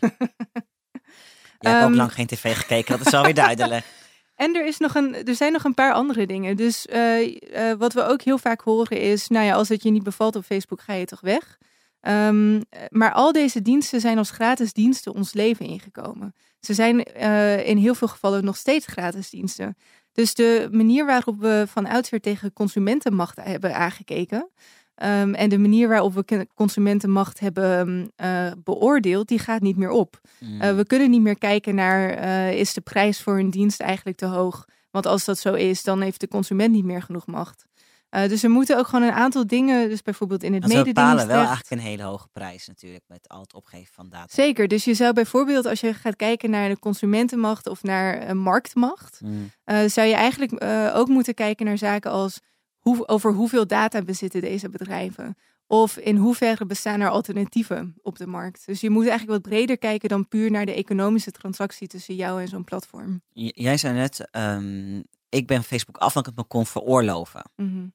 [1.62, 3.84] Je hebt ook Ehm, lang geen tv gekeken, dat is wel weer duidelijk.
[4.34, 6.56] En er, is nog een, er zijn nog een paar andere dingen.
[6.56, 10.02] Dus eh, wat we ook heel vaak horen is, nou ja, als het je niet
[10.02, 11.58] bevalt op Facebook, ga je toch weg.
[12.02, 16.34] Ehm, eh, maar al deze diensten zijn als gratis diensten ons leven ingekomen.
[16.60, 19.76] Ze zijn eh, in heel veel gevallen nog steeds gratis diensten.
[20.12, 24.48] Dus de manier waarop we van oudsher tegen consumentenmacht hebben aangekeken.
[24.94, 30.20] ehm, en de manier waarop we consumentenmacht hebben eh, beoordeeld, die gaat niet meer op.
[30.38, 30.62] Mm.
[30.62, 32.12] Uh, we kunnen niet meer kijken naar
[32.52, 34.64] is de prijs voor een dienst eigenlijk te hoog?
[34.90, 37.66] Want als dat zo is, dan heeft de consument niet meer genoeg macht.
[38.14, 40.82] Uh, dus er moeten ook gewoon een aantal dingen, dus bijvoorbeeld in het Want we
[40.82, 41.70] bepalen wel mededingingsrecht.
[41.70, 44.26] eigenlijk een hele hoge prijs natuurlijk met al het opgeven van data.
[44.34, 48.32] Zeker, dus je zou bijvoorbeeld als je gaat kijken naar de consumentenmacht of naar uh,
[48.32, 49.50] marktmacht, Mm.
[49.66, 50.64] uh, zou je eigenlijk
[50.96, 52.40] ook moeten kijken naar zaken als
[52.78, 55.36] hoe, over hoeveel data bezitten deze bedrijven.
[55.66, 58.66] Of in hoeverre bestaan er alternatieven op de markt?
[58.66, 62.40] Dus je moet eigenlijk wat breder kijken dan puur naar de economische transactie tussen jou
[62.40, 63.22] en zo'n platform.
[63.32, 67.42] J- Jij zei net, ehm, ik ben Facebook af want ik het me kon veroorloven.
[67.56, 67.86] Mhm.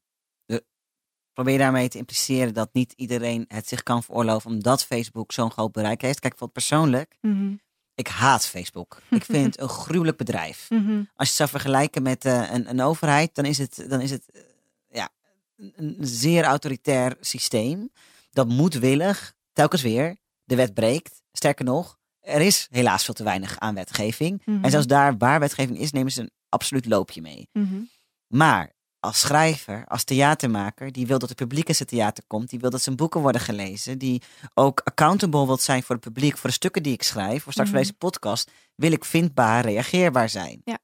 [1.38, 5.71] Probeer daarmee te impliceren dat niet iedereen het zich kan veroorloven omdat Facebook zo'n groot
[5.71, 6.19] bereik heeft?
[6.19, 7.54] Kijk, voor persoonlijk, Mhm.
[7.95, 9.02] ik haat Facebook.
[9.10, 10.69] Ik vind het een gruwelijk bedrijf.
[10.69, 10.97] Mhm.
[10.97, 14.12] Als je het zou vergelijken met eh, een, een overheid, dan is het, dan is
[14.12, 14.41] het eh,
[14.89, 15.10] ja,
[15.56, 17.89] een, zeer autoritair systeem.
[18.32, 21.21] Dat moedwillig, telkens weer, de wet breekt.
[21.32, 24.41] Sterker nog, er is helaas veel te weinig aan wetgeving.
[24.45, 24.63] Mhm.
[24.63, 27.47] En zelfs daar waar wetgeving is, nemen ze een absoluut loopje mee.
[27.54, 27.80] Mhm.
[28.28, 32.60] Maar als schrijver, als theatermaker, die wil dat het publiek in zijn theater komt, die
[32.60, 34.21] wil dat zijn boeken worden gelezen, die
[34.53, 37.69] ook accountable wil zijn voor het publiek, voor de stukken die ik schrijf, voor straks
[37.69, 37.88] voor Mhm.
[37.88, 40.62] deze podcast, wil ik vindbaar, reageerbaar zijn.
[40.63, 40.77] Ja.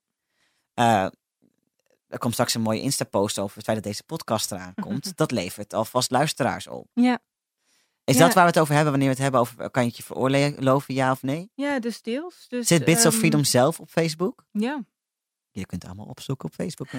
[0.74, 1.12] Eh,
[2.08, 5.18] er komt straks een mooie Insta-post over het feit dat deze podcast eraan komt.
[5.18, 6.88] dat levert alvast luisteraars op.
[6.94, 7.20] Ja.
[8.04, 8.26] Is Ja.
[8.26, 10.04] dat waar we het over hebben wanneer we het hebben over kan je het je
[10.04, 11.52] veroorloven, ja of nee?
[11.56, 12.46] ja, dus deels.
[12.48, 14.46] Dus, Zit Bits of ehm, Freedom zelf op Facebook?
[14.52, 14.84] Ja.
[15.52, 16.88] Je kunt het allemaal opzoeken op Facebook.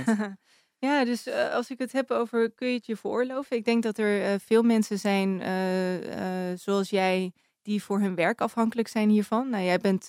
[0.84, 3.56] ja, dus eh, als ik het heb over kun je het je veroorloven?
[3.56, 8.40] Ik denk dat er eh, veel mensen zijn eh, zoals jij die voor hun werk
[8.40, 9.50] afhankelijk zijn hiervan.
[9.50, 10.06] Nou, jij bent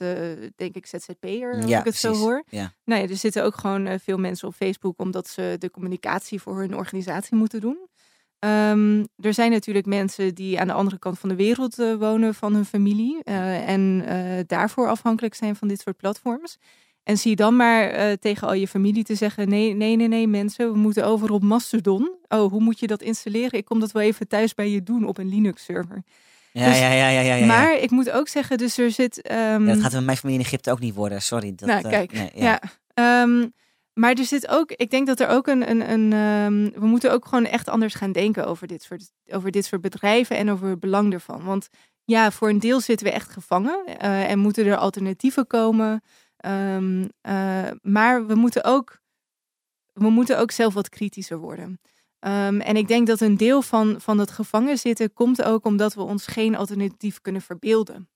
[0.56, 2.44] denk ik ZZP'er, als ja, ik het zo hoor.
[2.50, 2.74] Ja.
[2.86, 6.60] Nou ja, er zitten ook gewoon veel mensen op Facebook omdat ze de communicatie voor
[6.60, 7.88] hun organisatie moeten doen.
[8.40, 12.54] Ehm, er zijn natuurlijk mensen die aan de andere kant van de wereld wonen van
[12.54, 14.06] hun familie en
[14.48, 16.58] daarvoor afhankelijk zijn van dit soort platforms.
[17.06, 20.28] En zie dan maar eh, tegen al je familie te zeggen: nee, nee, nee, nee,
[20.28, 22.12] mensen, we moeten over op Mastodon.
[22.28, 23.60] Oh, hoe moet je dat installeren?
[23.60, 26.04] Ik kom dat wel even thuis bij je doen op een Linux-server.
[26.52, 27.46] Ja, Dus- ja, ja, ja, ja, ja.
[27.46, 29.22] Maar ik moet ook zeggen, dus er zit.
[29.22, 31.22] ehm, Ja, dat gaat met mijn familie in Egypte ook niet worden.
[31.22, 31.54] Sorry.
[31.56, 32.60] Dat, nou, eh, kijk, nee, ja.
[32.94, 33.48] Ehm,
[33.94, 37.12] maar er zit ook, ik denk dat er ook een, een, een ehm, we moeten
[37.12, 40.70] ook gewoon echt anders gaan denken over dit, soort, over dit soort bedrijven en over
[40.70, 41.44] het belang ervan.
[41.44, 41.68] Want
[42.04, 46.04] ja, voor een deel zitten we echt gevangen eh, en moeten er alternatieven komen.
[46.46, 49.00] Ehm, eh, maar we moeten, ook,
[49.94, 51.80] we moeten ook zelf wat kritischer worden.
[52.20, 55.94] Ehm, en ik denk dat een deel van, van dat gevangen zitten komt ook omdat
[55.94, 58.10] we ons geen alternatief kunnen verbeelden.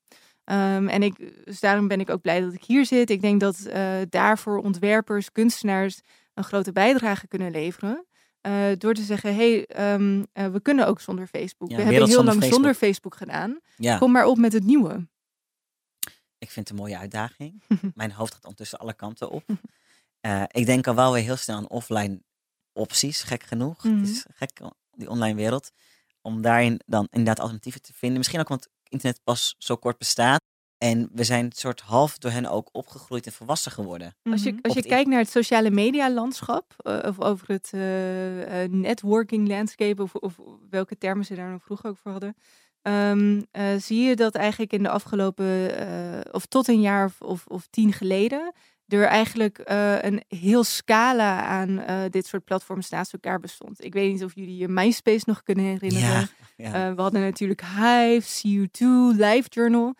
[0.44, 3.10] Ehm, en ik, dus daarom ben ik ook blij dat ik hier zit.
[3.10, 6.00] Ik denk dat eh, daarvoor ontwerpers, kunstenaars
[6.34, 8.06] een grote bijdrage kunnen leveren.
[8.40, 11.70] Eh, door te zeggen, hé, hey, we kunnen ook zonder Facebook.
[11.70, 12.52] Ja, we hebben heel lang Facebook.
[12.52, 13.58] zonder Facebook gedaan.
[13.76, 15.08] Ja, Kom maar op met het nieuwe.
[16.40, 17.62] Ik vind het een mooie uitdaging.
[17.94, 19.44] Mijn hoofd gaat ondertussen alle kanten op.
[20.20, 22.22] Eh, ik denk al wel weer heel snel aan offline
[22.72, 23.84] opties, gek genoeg.
[23.84, 23.98] Mhm.
[23.98, 25.70] Het is gek, die online wereld.
[26.22, 28.18] Om daarin dan inderdaad alternatieven te vinden.
[28.18, 30.40] Misschien ook omdat internet pas zo kort bestaat.
[30.78, 34.16] En we zijn het soort half door hen ook opgegroeid en volwassen geworden.
[34.22, 37.70] Als je, Op als je kijkt naar het sociale media landschap, eh, of over het
[37.72, 40.38] eh, eh, networking landscape, of, of
[40.70, 42.34] welke termen ze daar nog vroeger ook voor hadden,
[42.82, 47.20] ehm, eh, zie je dat eigenlijk in de afgelopen, eh, of tot een jaar of,
[47.20, 48.52] of, of tien geleden,
[48.86, 53.84] er eigenlijk eh, een heel scala aan dit soort platforms naast elkaar bestond.
[53.84, 56.08] Ik weet niet of jullie je MySpace nog kunnen herinneren.
[56.08, 56.94] Ja, ja.
[56.94, 59.94] We hadden natuurlijk Hive, CU2, LiveJournal.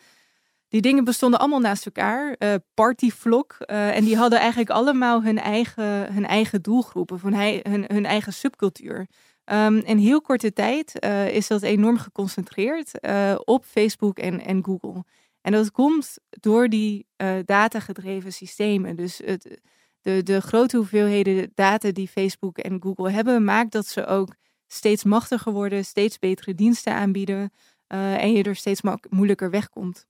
[0.69, 2.37] Die dingen bestonden allemaal naast elkaar.
[2.75, 3.61] Partyvlog.
[3.67, 7.13] en die hadden eigenlijk allemaal hun eigen, hun eigen doelgroep.
[7.13, 9.07] Of hun, hun, hun eigen subcultuur.
[9.51, 14.65] Ehm, in heel korte tijd eh, is dat enorm geconcentreerd eh, op Facebook en, en
[14.65, 15.05] Google.
[15.41, 18.97] En dat komt door die eh, datagedreven systemen.
[18.97, 19.61] Dus het,
[20.01, 24.35] de, de grote hoeveelheden data die Facebook en Google hebben, maakt dat ze ook
[24.67, 27.53] steeds machtiger worden, steeds betere diensten aanbieden
[27.87, 30.07] en je er steeds moeilijker wegkomt.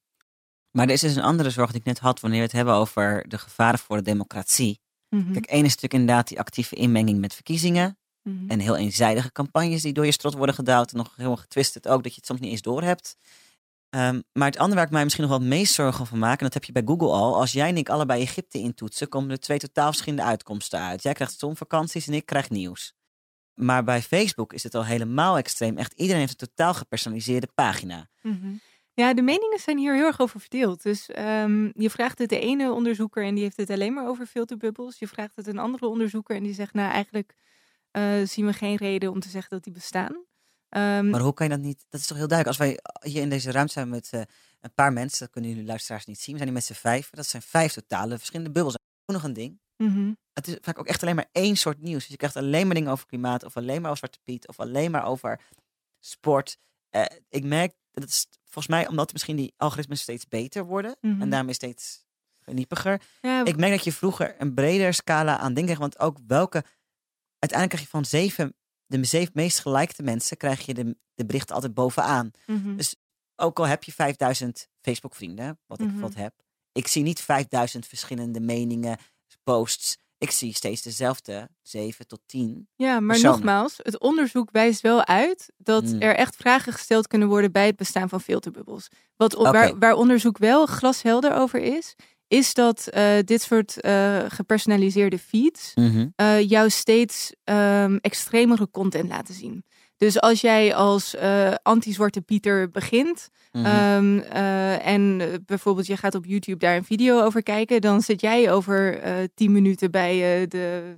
[0.70, 2.74] Maar er is dus een andere zorg die ik net had wanneer we het hebben
[2.74, 4.80] over de gevaren voor de democratie.
[5.08, 7.98] Mhm, Kijk, één is natuurlijk inderdaad die actieve inmenging met verkiezingen.
[8.22, 8.50] Mhm.
[8.50, 10.90] En heel eenzijdige campagnes die door je strot worden gedouwd.
[10.90, 13.16] En nog heel getwisted ook, dat je het soms niet eens doorhebt.
[13.90, 16.38] Ehm maar het andere waar ik mij misschien nog wel het meest zorgen van maak,
[16.38, 17.36] en dat heb je bij Google al.
[17.36, 21.02] Als jij en ik allebei Egypte intoetsen, komen er twee totaal verschillende uitkomsten uit.
[21.02, 22.94] Jij krijgt zonvakanties en ik krijg nieuws.
[23.54, 25.76] Maar bij Facebook is het al helemaal extreem.
[25.76, 28.08] Echt iedereen heeft een totaal gepersonaliseerde pagina.
[28.22, 28.54] Mhm.
[28.94, 30.82] Ja, de meningen zijn hier heel erg over verdeeld.
[30.82, 34.26] Dus ehm, je vraagt het de ene onderzoeker en die heeft het alleen maar over
[34.26, 34.98] filterbubbels.
[34.98, 37.34] Je vraagt het een andere onderzoeker en die zegt, nou eigenlijk
[38.24, 40.24] zien we geen reden om te zeggen dat die bestaan.
[40.68, 41.84] Ehm, Maar hoe kan je dat niet?
[41.88, 42.58] Dat is toch heel duidelijk.
[42.60, 42.78] Als wij
[43.12, 44.20] hier in deze ruimte zijn met eh,
[44.60, 46.32] een paar mensen, dat kunnen jullie luisteraars niet zien.
[46.34, 47.10] We zijn hier met z'n vijf.
[47.10, 48.74] Dat zijn vijf totale verschillende bubbels.
[48.74, 49.60] Ook nog een ding.
[49.76, 50.12] mhm.
[50.32, 52.00] het is vaak ook echt alleen maar één soort nieuws.
[52.00, 54.60] Dus je krijgt alleen maar dingen over klimaat, of alleen maar over Zwarte Piet, of
[54.60, 55.40] alleen maar over
[55.98, 56.58] sport.
[56.90, 60.96] Eh, ik merk dat het is volgens mij omdat misschien die algoritmen steeds beter worden
[61.00, 61.22] Mhm.
[61.22, 62.04] en daarmee steeds
[62.40, 63.02] geniepiger.
[63.20, 66.64] Ja, Ik merk dat je vroeger een breder scala aan dingen kreeg, want ook welke.
[67.40, 68.54] Uiteindelijk krijg je van zeven
[68.86, 72.30] de zeven meest gelikte mensen krijg je de, de berichten altijd bovenaan.
[72.46, 72.76] Mhm.
[72.76, 72.96] Dus
[73.36, 76.00] ook al heb je 5000 Facebook vrienden, wat ik Mhm.
[76.00, 76.34] wat heb.
[76.72, 78.98] Ik zie niet 5000 verschillende meningen,
[79.44, 79.98] posts.
[80.18, 82.68] Ik zie steeds dezelfde 7 tot 10.
[82.76, 86.00] Ja, maar nogmaals, het onderzoek wijst wel uit dat Mm.
[86.02, 88.88] er echt vragen gesteld kunnen worden bij het bestaan van filterbubbels.
[89.16, 89.34] Wat,
[89.78, 91.94] waar onderzoek wel glashelder over is,
[92.30, 95.72] is dat eh, dit soort eh, gepersonaliseerde feeds
[96.16, 99.64] eh, jou steeds ehm, extremere content laten zien.
[99.96, 101.16] Dus als jij als
[101.62, 103.64] anti-zwarte Pieter begint Mhm.
[103.66, 108.20] ehm, eh, en bijvoorbeeld je gaat op YouTube daar een video over kijken, dan zit
[108.20, 109.00] jij over
[109.34, 110.94] tien minuten bij de,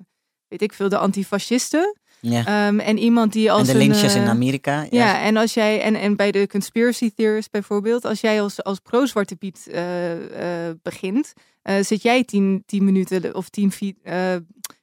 [0.48, 1.96] weet ik veel, de antifascisten.
[2.30, 2.46] Ja.
[2.66, 4.80] Ehm, en iemand die als en de een, lynches in eh, Amerika.
[4.80, 4.86] Ja.
[4.90, 8.78] ja, en als jij en, en bij de conspiracy theorists bijvoorbeeld, als jij als, als
[8.78, 11.32] pro-zwarte Piet eh, eh, begint,
[11.80, 13.96] zit jij tien, tien minuten of tien vi-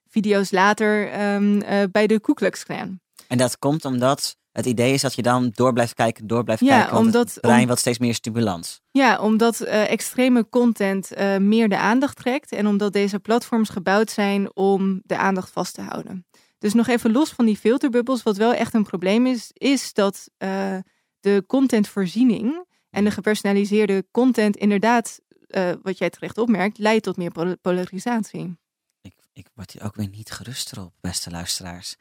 [0.09, 2.99] video's later ehm, eh, bij de Ku Klux Klan.
[3.27, 6.61] En dat komt omdat het idee is dat je dan door blijft kijken, door blijft
[6.65, 6.97] Ja, kijken.
[6.97, 8.81] Omdat- het brein om- wat steeds meer stimulans.
[8.91, 15.01] Ja, omdat extreme content meer de aandacht trekt en omdat deze platforms gebouwd zijn om
[15.03, 16.25] de aandacht vast te houden.
[16.59, 20.29] Dus nog even los van die filterbubbels, wat wel echt een probleem is, is dat
[20.37, 20.77] eh,
[21.19, 27.31] de contentvoorziening en de gepersonaliseerde content inderdaad, eh, wat jij terecht opmerkt, leidt tot meer
[27.31, 28.57] pol- polarisatie.
[29.01, 31.95] Ik, ik word hier ook weer niet geruster op, beste luisteraars.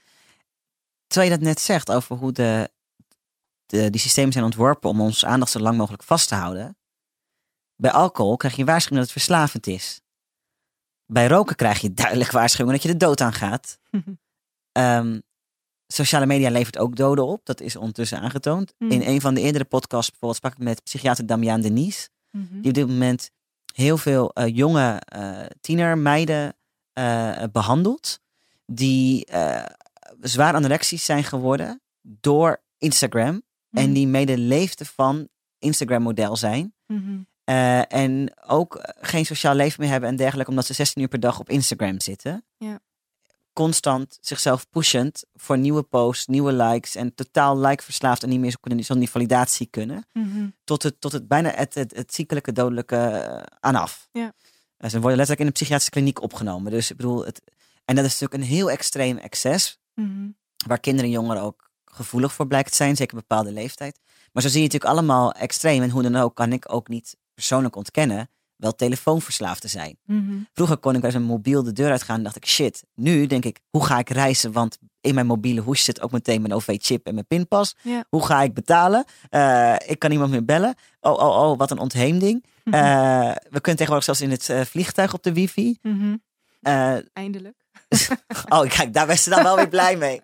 [1.07, 2.71] Terwijl je dat net zegt over hoe de,
[3.67, 6.77] de, die systemen zijn ontworpen om ons aandacht zo lang mogelijk vast te houden.
[7.77, 10.01] Bij alcohol krijg je een waarschuwing dat het verslavend is.
[11.07, 13.79] Bij roken krijg je duidelijk waarschuwing dat je de dood aangaat.
[14.79, 15.19] Ehm,
[15.87, 17.47] sociale media levert ook doden op.
[17.47, 18.75] Dat is ondertussen aangetoond.
[18.79, 18.91] Mm.
[18.91, 22.09] In een van de eerdere podcasts bijvoorbeeld sprak ik met psychiater Damian Denies.
[22.31, 22.61] Mhm.
[22.61, 23.31] Die op dit moment
[23.75, 26.57] heel veel eh, jonge eh tienermeiden
[26.93, 28.21] eh, behandelt.
[28.67, 29.27] Die
[30.21, 33.43] zwaar anorexisch zijn geworden door Instagram.
[33.71, 33.93] En Mhm.
[33.93, 36.75] die mede leefden van Instagram-model zijn.
[36.87, 37.19] Mhm.
[37.89, 41.39] En ook geen sociaal leven meer hebben en dergelijke, omdat ze 16 uur per dag
[41.41, 42.45] op Instagram zitten.
[42.57, 42.81] Ja.
[43.59, 48.57] Constant zichzelf pushend voor nieuwe posts, nieuwe likes en totaal like-verslaafd en niet meer zo
[48.61, 50.07] kunnen, zonder die validatie kunnen.
[50.13, 50.49] Mhm.
[50.65, 54.09] Tot het, tot het bijna het, het, het ziekelijke, dodelijke eh, aan af.
[54.13, 54.33] Ja.
[54.77, 56.71] En ze worden letterlijk in een psychiatrische kliniek opgenomen.
[56.73, 57.43] Dus ik bedoel, het,
[57.85, 60.29] en dat is natuurlijk een heel extreem excess, Mhm.
[60.67, 64.01] waar kinderen en jongeren ook gevoelig voor blijkt zijn, zeker een bepaalde leeftijd.
[64.33, 65.83] Maar zo zie je natuurlijk allemaal extreem.
[65.83, 69.99] En hoe dan ook kan ik ook niet persoonlijk ontkennen wel telefoonverslaafd te zijn.
[70.05, 70.39] Mhm.
[70.53, 72.85] Vroeger kon ik als een mobiel de deur uitgaan en dacht ik shit.
[72.95, 74.53] Nu denk ik, hoe ga ik reizen?
[74.53, 77.77] Want in mijn mobiele hoesje zit ook meteen mijn OV-chip en mijn pinpas.
[78.09, 79.05] Hoe ga ik betalen?
[79.31, 80.75] Eh, ik kan niemand meer bellen.
[81.01, 82.45] Oh, oh, oh, wat een ontheemding.
[82.65, 82.75] Mhm.
[82.75, 85.79] Eh, we kunnen tegenwoordig zelfs in het eh, vliegtuig op de wifi.
[85.83, 86.17] Mhm.
[87.13, 87.57] Eindelijk.
[88.55, 90.23] oh, kijk, daar ben ze dan wel weer blij mee.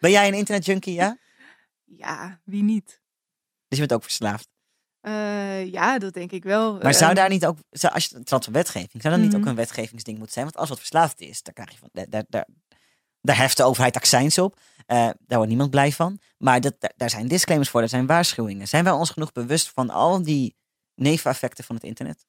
[0.00, 1.18] Ben jij een internetjunkie, ja?
[1.84, 3.00] Ja, wie niet?
[3.68, 4.48] Dus je bent ook verslaafd.
[5.02, 6.78] Eh, ja, dat denk ik wel.
[6.82, 9.32] Maar zou Ehm, daar niet ook, zou, als je het van wetgeving, zou dat niet
[9.32, 9.40] Mhm.
[9.40, 10.44] ook een wetgevingsding moeten zijn?
[10.46, 12.46] Want als wat verslaafd is, dan krijg je van, daar, daar, daar,
[13.20, 14.58] daar heft de overheid accijns op.
[14.86, 16.18] Eh, daar wordt niemand blij van.
[16.38, 18.68] Maar dat, daar, daar zijn disclaimers voor, daar zijn waarschuwingen.
[18.68, 20.56] Zijn wij ons genoeg bewust van al die
[20.94, 22.26] neveneffecten van het internet?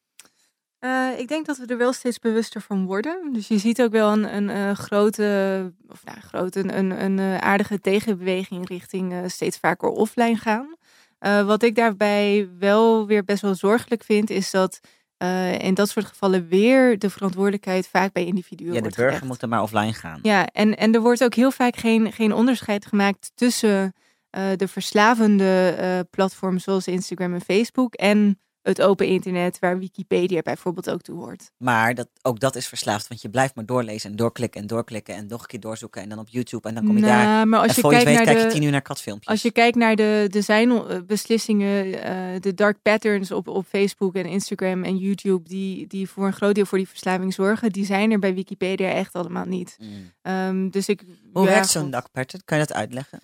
[0.80, 3.34] Eh, ik denk dat we er wel steeds bewuster van worden.
[3.34, 7.80] Dus je ziet ook wel een, een, grote, of nou, grote, een, een, een aardige
[7.80, 10.76] tegenbeweging richting steeds vaker offline gaan.
[11.24, 14.80] Eh, wat ik daarbij wel weer best wel zorgelijk vind, is dat
[15.18, 19.14] eh, in dat soort gevallen weer de verantwoordelijkheid vaak bij individuen Ja, de wordt burger
[19.14, 19.32] gelegd.
[19.32, 20.20] moet er maar offline gaan.
[20.22, 23.94] Ja, en, en er wordt ook heel vaak geen, geen onderscheid gemaakt tussen
[24.30, 30.90] eh, de verslavende platforms zoals Instagram en Facebook en het open internet waar Wikipedia bijvoorbeeld
[30.90, 31.52] ook toe hoort.
[31.58, 35.16] Maar dat, ook dat is verslaafd, want je blijft maar doorlezen en doorklikken en doorklikken
[35.16, 37.26] en nog een keer doorzoeken en dan op YouTube en dan kom je daar.
[37.26, 38.72] Nou, maar als en je voor je kijkt weet naar kijk je de, tien uur
[38.72, 39.32] naar katfilmpjes.
[39.32, 44.84] als je kijkt naar de designbeslissingen, eh de dark patterns op, op Facebook en Instagram
[44.84, 48.20] en YouTube, die, die voor een groot deel voor die verslaving zorgen, die zijn er
[48.20, 49.78] bij Wikipedia echt allemaal niet.
[49.80, 50.12] Mm.
[50.22, 52.42] Ehm, dus ik, Hoe ja, werkt zo'n dark pattern?
[52.46, 53.20] Kan je dat uitleggen?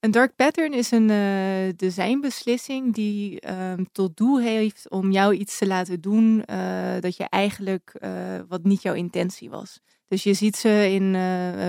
[0.00, 5.58] Een dark pattern is een eh, designbeslissing die ehm, tot doel heeft om jou iets
[5.58, 8.12] te laten doen eh, dat je eigenlijk eh,
[8.48, 9.80] wat niet jouw intentie was.
[10.08, 11.16] Dus je ziet ze in,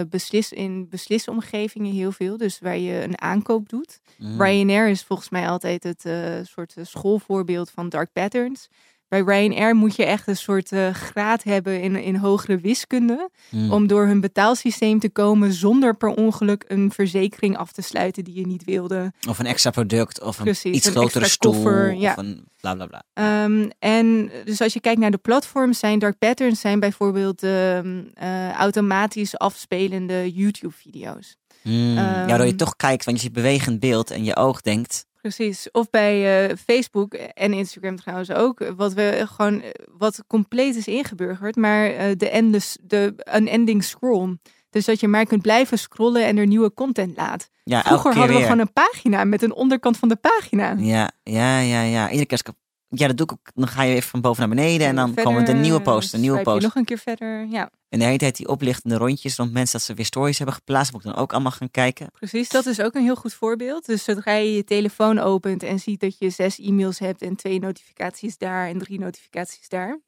[0.09, 3.99] beslis, in beslisomgevingen heel veel, dus waar je een aankoop doet.
[4.17, 4.41] Mm.
[4.41, 6.01] Ryanair is volgens mij altijd het
[6.47, 8.69] soort schoolvoorbeeld van dark patterns.
[9.11, 13.71] Bij Ryanair moet je echt een soort eh, graad hebben in, in hogere wiskunde Mm.
[13.71, 18.33] om door hun betaalsysteem te komen zonder per ongeluk een verzekering af te sluiten die
[18.33, 19.11] je niet wilde.
[19.29, 22.11] Of een extra product, of een Precies, iets een grotere stoel, koffer, ja.
[22.11, 23.03] of een bla bla bla.
[23.13, 28.01] Ehm, en dus als je kijkt naar de platforms, zijn dark patterns zijn bijvoorbeeld ehm,
[28.13, 31.35] eh, automatisch afspelende YouTube-video's.
[31.61, 31.93] Hmm.
[31.93, 35.05] ja, waardoor je Ehm, toch kijkt, want je ziet bewegend beeld en je oog denkt...
[35.21, 35.71] Precies.
[35.71, 38.71] Of bij eh, Facebook en Instagram trouwens ook.
[38.75, 44.37] Wat we gewoon, eh, wat compleet is ingeburgerd, maar eh, de endless, de unending scroll.
[44.69, 47.49] Dus dat je maar kunt blijven scrollen en er nieuwe content laat.
[47.63, 48.41] Ja, Vroeger hadden we weer.
[48.41, 50.75] gewoon een pagina met een onderkant van de pagina.
[50.77, 52.05] Ja, ja, ja, ja.
[52.09, 52.59] Iedere keer als ik...
[52.93, 53.51] Ja, dat doe ik ook.
[53.53, 56.13] Dan ga je even van boven naar beneden en dan Verder, komen een nieuwe post,
[56.13, 56.63] een nieuwe post.
[56.63, 57.47] nog een keer verder.
[57.49, 60.55] Ja, En de hele tijd die oplichtende rondjes rond mensen dat ze weer stories hebben
[60.55, 60.91] geplaatst.
[60.91, 62.07] Moet ik dan ook allemaal gaan kijken.
[62.13, 62.49] precies.
[62.49, 63.85] Dat is ook een heel goed voorbeeld.
[63.85, 67.59] Dus zodra je je telefoon opent en ziet dat je zes e-mails hebt en twee
[67.59, 69.99] notificaties daar en drie notificaties daar.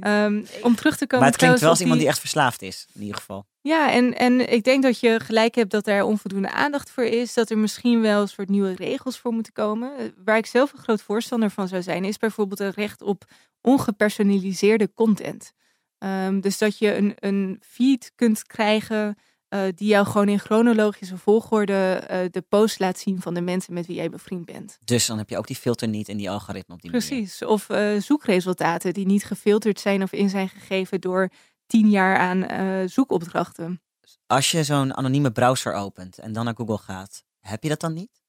[0.00, 1.18] Ehm, om terug te komen.
[1.24, 3.46] maar het klinkt wel als iemand die- echt verslaafd is, in ieder geval.
[3.66, 7.34] Ja, en, en ik denk dat je gelijk hebt dat daar onvoldoende aandacht voor is.
[7.34, 9.96] Dat er misschien wel een soort nieuwe regels voor moeten komen.
[9.96, 13.24] Eh, Waar ik zelf een groot voorstander van zou zijn, is bijvoorbeeld een recht op
[13.60, 15.52] ongepersonaliseerde content.
[15.98, 19.16] Ehm, dus dat je een, een feed kunt krijgen
[19.48, 23.74] eh, die jou gewoon in chronologische volgorde eh, de post laat zien van de mensen
[23.74, 24.78] met wie jij bevriend bent.
[24.84, 27.08] Dus dan heb je ook die filter niet en die algoritme op die manier.
[27.08, 27.44] Precies.
[27.44, 27.66] Of
[27.98, 31.30] zoekresultaten die niet gefilterd zijn of in zijn gegeven door
[31.66, 33.82] tien jaar aan eh, zoekopdrachten.
[34.26, 37.92] Als je zo'n anonieme browser opent en dan naar Google gaat, heb je dat dan
[37.92, 38.22] niet?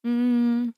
[0.00, 0.74] Mm,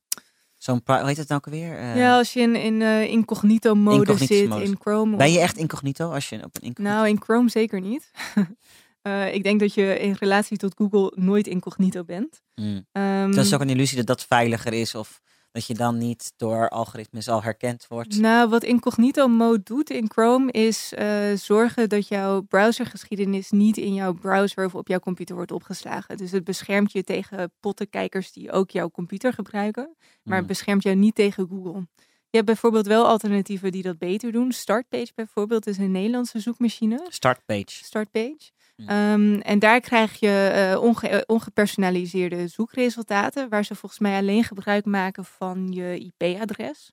[0.55, 1.79] Zo'n, hoe heet het nou ook alweer?
[1.79, 5.17] Eh, Ja, als je in, in eh, incognito mode zit in Chrome.
[5.17, 6.83] Ben je echt incognito als je op een incognito...
[6.83, 8.11] Nou, in Chrome zeker niet.
[9.33, 12.43] Ik denk dat je in relatie tot Google nooit incognito bent.
[12.55, 12.87] Hmm.
[12.93, 15.21] Ehm, Dat is ook een illusie dat dat veiliger is of
[15.55, 18.19] dat je dan niet door algoritmes al herkend wordt.
[18.19, 23.95] Nou, wat incognito mode doet in Chrome is eh, zorgen dat jouw browsergeschiedenis niet in
[23.95, 26.17] jouw browser of op jouw computer wordt opgeslagen.
[26.17, 30.47] Dus het beschermt je tegen pottenkijkers die ook jouw computer gebruiken, maar het Hmm.
[30.47, 31.87] beschermt jou niet tegen Google.
[32.31, 34.53] Je hebt bijvoorbeeld wel alternatieven die dat beter doen.
[34.53, 37.07] Startpage bijvoorbeeld is een Nederlandse zoekmachine.
[37.09, 37.85] Startpage.
[37.85, 38.51] Startpage.
[38.77, 38.89] Hmm.
[38.89, 44.45] Ehm, en daar krijg je eh, onge- eh, ongepersonaliseerde zoekresultaten, waar ze volgens mij alleen
[44.45, 46.91] gebruik maken van je IP-adres.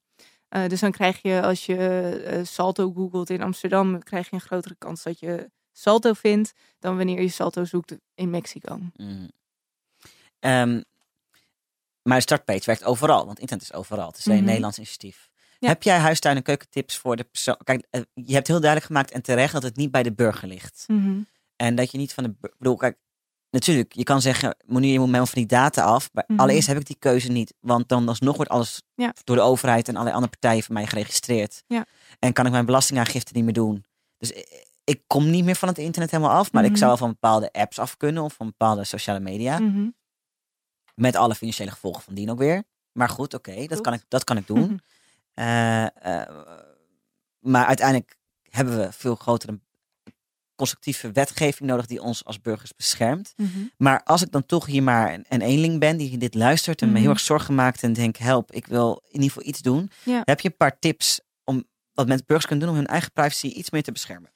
[0.47, 4.75] Eh, dus dan krijg je, als je Salto googelt in Amsterdam, krijg je een grotere
[4.77, 8.79] kans dat je Salto vindt dan wanneer je Salto zoekt in Mexico.
[8.95, 9.31] Hmm.
[10.39, 10.81] Ehm,
[12.03, 14.07] maar de startpage werkt overal, want internet is overal.
[14.07, 14.47] Het is alleen een Mhm.
[14.51, 15.29] Nederlands initiatief.
[15.59, 15.67] Ja.
[15.67, 17.57] Heb jij huistuin- en keukentips voor de persoon?
[17.63, 20.85] Kijk, je hebt heel duidelijk gemaakt en terecht dat het niet bij de burger ligt.
[21.61, 22.29] En dat je niet van de.
[22.41, 22.97] Ik bedoel, kijk,
[23.49, 26.09] natuurlijk, je kan zeggen, Monier, je moet mij van die data af.
[26.13, 26.39] Maar Mhm.
[26.39, 27.53] allereerst heb ik die keuze niet.
[27.59, 29.13] Want dan alsnog wordt alles Ja.
[29.23, 31.63] door de overheid en allerlei andere partijen voor mij geregistreerd.
[31.67, 31.85] Ja.
[32.19, 33.85] En kan ik mijn belastingaangifte niet meer doen.
[34.17, 36.51] Dus ik, ik kom niet meer van het internet helemaal af.
[36.51, 36.71] Maar Mhm.
[36.71, 39.59] ik zou van bepaalde apps af kunnen of van bepaalde sociale media.
[39.59, 39.89] Mhm.
[40.95, 42.63] Met alle financiële gevolgen van dien ook weer.
[42.91, 44.79] Maar goed, oké, dat, kan ik, dat kan ik doen.
[45.33, 46.29] Eh, eh,
[47.39, 48.17] maar uiteindelijk
[48.49, 49.59] hebben we veel grotere
[50.61, 53.33] constructieve wetgeving nodig die ons als burgers beschermt.
[53.37, 53.47] Mhm.
[53.77, 56.87] Maar als ik dan toch hier maar een, een eenling ben die dit luistert en
[56.87, 57.01] me Mhm.
[57.01, 59.89] heel erg zorgen maakt en denkt, help, ik wil in ieder geval iets doen.
[60.03, 60.21] Ja.
[60.25, 63.47] Heb je een paar tips om wat mensen burgers kunnen doen om hun eigen privacy
[63.47, 64.29] iets meer te beschermen?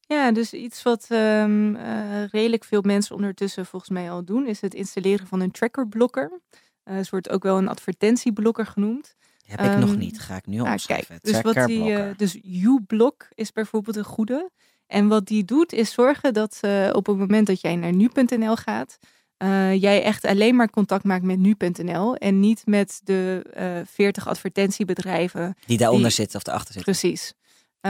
[0.00, 4.60] Ja, dus iets wat ehm, eh, redelijk veel mensen ondertussen volgens mij al doen, is
[4.60, 6.40] het installeren van een trackerblokker.
[6.84, 9.00] Eh het wordt ook wel een advertentieblokker genoeg.
[9.44, 11.20] Heb ik nog Ehm, niet, ga ik nu Nou, opschrijven.
[11.20, 14.50] kijk, dus wat die, eh, dus uBlock is bijvoorbeeld een goede.
[14.86, 18.56] En wat die doet is zorgen dat eh, op het moment dat jij naar nu.nl
[18.56, 18.98] gaat,
[19.36, 24.28] eh, jij echt alleen maar contact maakt met nu.nl en niet met de eh 40
[24.28, 25.54] advertentiebedrijven.
[25.66, 26.92] die daaronder die- zitten of erachter zitten.
[26.92, 27.22] Precies.
[27.22, 27.34] Is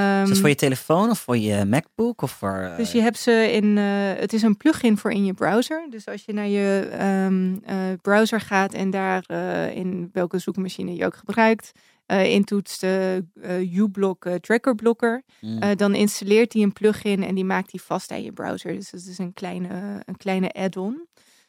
[0.01, 2.73] Ehm, dat voor je telefoon of voor je MacBook of voor...
[2.77, 3.77] Dus je hebt ze in.
[3.77, 5.87] het is een plugin voor in je browser.
[5.91, 9.31] Dus als je naar je ehm, eh, browser gaat en daar
[9.75, 11.73] in welke zoekmachine je ook gebruikt,
[12.07, 17.23] eh intoetst de eh, uBlock eh, Tracker Blocker, mm, eh, dan installeert hij een plugin
[17.23, 18.73] en die maakt die vast aan je browser.
[18.73, 21.09] Dus dat is een kleine, een kleine add-on.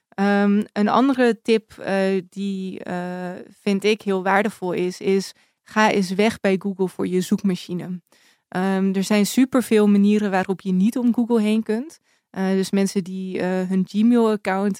[0.09, 1.85] Ehm, een andere tip
[2.29, 2.81] die
[3.61, 8.01] vind ik heel waardevol is, is ga eens weg bij Google voor je zoekmachine.
[8.47, 11.99] Ehm, er zijn superveel manieren waarop je niet om Google heen kunt.
[12.31, 14.79] Dus mensen die hun Gmail-account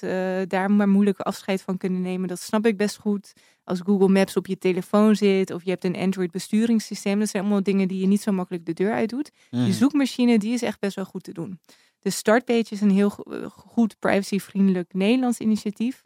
[0.50, 3.32] daar maar moeilijk afscheid van kunnen nemen, dat snap ik best goed.
[3.66, 7.42] Als Google Maps op je telefoon zit of je hebt een Android besturingssysteem, dat zijn
[7.42, 9.30] allemaal dingen die je niet zo makkelijk de deur uit doet.
[9.50, 9.64] mm.
[9.64, 11.60] Je zoekmachine, die is echt best wel goed te doen.
[12.00, 16.04] De Startpage is een heel eh, goed privacyvriendelijk Nederlands initiatief.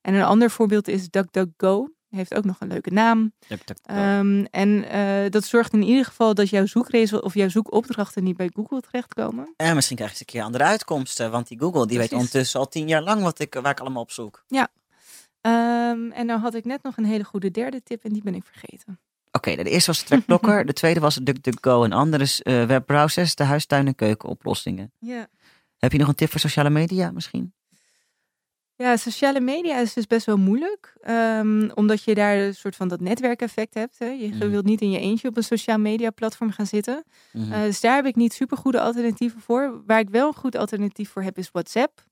[0.00, 1.88] En een ander voorbeeld is DuckDuckGo.
[2.08, 3.32] Heeft ook nog een leuke naam.
[3.82, 8.36] Ehm, en eh, dat zorgt in ieder geval dat jouw zoekresul of jouw zoekopdrachten niet
[8.36, 9.54] bij Google terechtkomen.
[9.56, 11.30] En misschien krijg je eens een keer andere uitkomsten.
[11.30, 14.02] Want die Google die weet ondertussen al tien jaar lang wat ik, waar ik allemaal
[14.02, 14.44] op zoek.
[15.44, 18.34] Ehm, en nou had ik net nog een hele goede derde tip en die ben
[18.34, 18.98] ik vergeten.
[19.32, 20.64] Oké, de eerste was de trackblokker.
[20.66, 23.34] de tweede was DuckDuckGo en andere eh, webbrowsers.
[23.34, 24.92] De huistuin- en keukenoplossingen.
[24.98, 25.26] Ja.
[25.78, 27.52] Heb je nog een tip voor sociale media misschien?
[28.76, 30.92] Ja, sociale media is dus best wel moeilijk.
[31.00, 33.98] ehm, omdat je daar een soort van dat netwerkeffect hebt.
[33.98, 34.06] Hè.
[34.06, 34.38] Je Mm.
[34.50, 37.04] wilt niet in je eentje op een sociaal media platform gaan zitten.
[37.32, 37.52] Mhm.
[37.52, 39.82] Eh, dus daar heb ik niet super goede alternatieven voor.
[39.86, 42.04] Waar ik wel een goed alternatief voor heb is WhatsApp.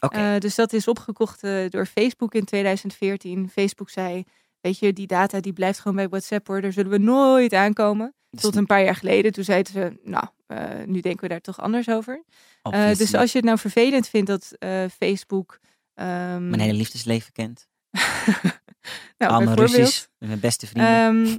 [0.00, 3.48] Eh, dus dat is opgekocht eh, door Facebook in 2014.
[3.48, 4.24] Facebook zei,
[4.60, 6.60] weet je, die data die blijft gewoon bij WhatsApp hoor.
[6.60, 8.14] Daar zullen we nooit aankomen.
[8.30, 9.32] Dus Tot een paar jaar geleden.
[9.32, 12.24] Toen zeiden ze, nou, eh, nu denken we daar toch anders over.
[12.96, 14.56] Dus als je het nou vervelend vindt dat
[14.92, 15.58] Facebook...
[15.94, 17.68] ehm, mijn hele liefdesleven kent.
[19.18, 20.06] nou, Allemaal Russisch.
[20.18, 20.92] Mijn beste vrienden.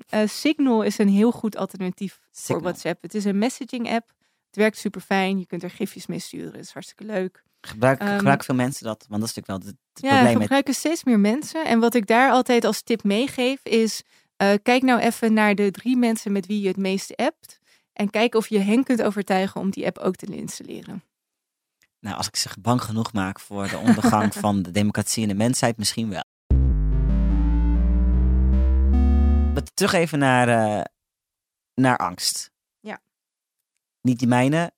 [0.10, 2.62] ehm, eh, Signal is een heel goed alternatief voor.
[2.62, 3.02] WhatsApp.
[3.02, 4.10] Het is een messaging app.
[4.46, 5.40] Het werkt super fijn.
[5.40, 6.52] Je kunt er gifjes mee sturen.
[6.52, 7.44] Het is hartstikke leuk.
[7.62, 9.06] Gebruik, ehm, gebruiken veel mensen dat?
[9.10, 10.42] Want dat is natuurlijk wel het, Ja, probleem met...
[10.42, 11.66] gebruiken steeds meer mensen.
[11.66, 14.04] En wat ik daar altijd als tip meegeef is...
[14.36, 17.60] eh, kijk nou even naar de drie mensen met wie je het meest appt.
[17.94, 21.04] En kijk of je hen kunt overtuigen om die app ook te installeren.
[22.00, 25.36] Nou, als ik zich bang genoeg maak voor de ondergang van de democratie en de
[25.36, 26.24] mensheid, misschien wel.
[29.54, 30.84] Maar terug even naar, eh,
[31.74, 32.52] naar angst.
[32.80, 33.02] Ja.
[34.02, 34.72] Niet die mijne,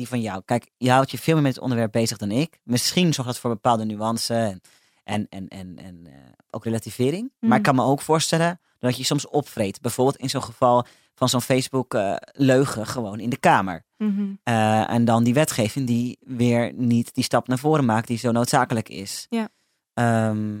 [0.00, 0.42] die van jou.
[0.44, 2.58] Kijk, je houdt je veel meer met het onderwerp bezig dan ik.
[2.62, 4.60] Misschien zorgt dat voor bepaalde nuance en,
[5.04, 6.12] en, en, en, en eh,
[6.50, 7.32] ook relativering.
[7.38, 9.80] Maar ik kan me ook voorstellen dat je soms opvreet.
[9.80, 13.84] Bijvoorbeeld in zo'n geval van zo'n Facebook-leugen gewoon in de Kamer.
[13.96, 14.34] Mhm.
[14.42, 18.32] Eh, en dan die wetgeving die weer niet die stap naar voren maakt die zo
[18.32, 19.26] noodzakelijk is.
[19.28, 19.48] Ja.
[19.94, 20.58] Ehm,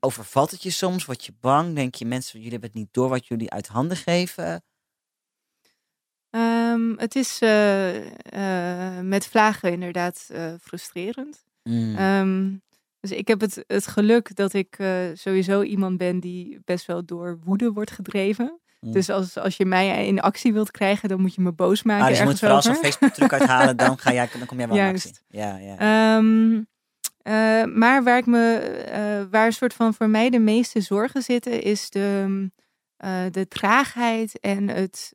[0.00, 1.04] overvalt het je soms?
[1.04, 1.74] Word je bang?
[1.74, 4.62] Denk je mensen, jullie hebben het niet door wat jullie uit handen geven?
[6.34, 7.96] Ehm, het is eh,
[8.96, 11.44] eh, met vlagen inderdaad eh, frustrerend.
[11.62, 11.96] Mm.
[11.96, 12.52] Ehm,
[13.00, 14.78] dus ik heb het, het geluk dat ik
[15.14, 18.60] sowieso iemand ben die best wel door woede wordt gedreven.
[18.80, 18.92] Mm.
[18.92, 22.02] Dus als, als je mij in actie wilt krijgen, dan moet je me boos maken.
[22.02, 22.74] Ah, dus je moet vooral zo'n.
[22.74, 25.06] Facebook-truc uithalen, dan, ga jij, dan kom jij wel in Juist.
[25.06, 25.22] actie.
[25.28, 25.76] Ja, ja.
[25.78, 26.62] Ehm,
[27.22, 31.62] eh, maar waar ik me, waar een soort van voor mij de meeste zorgen zitten,
[31.62, 32.50] is de,
[33.30, 35.12] de traagheid en het,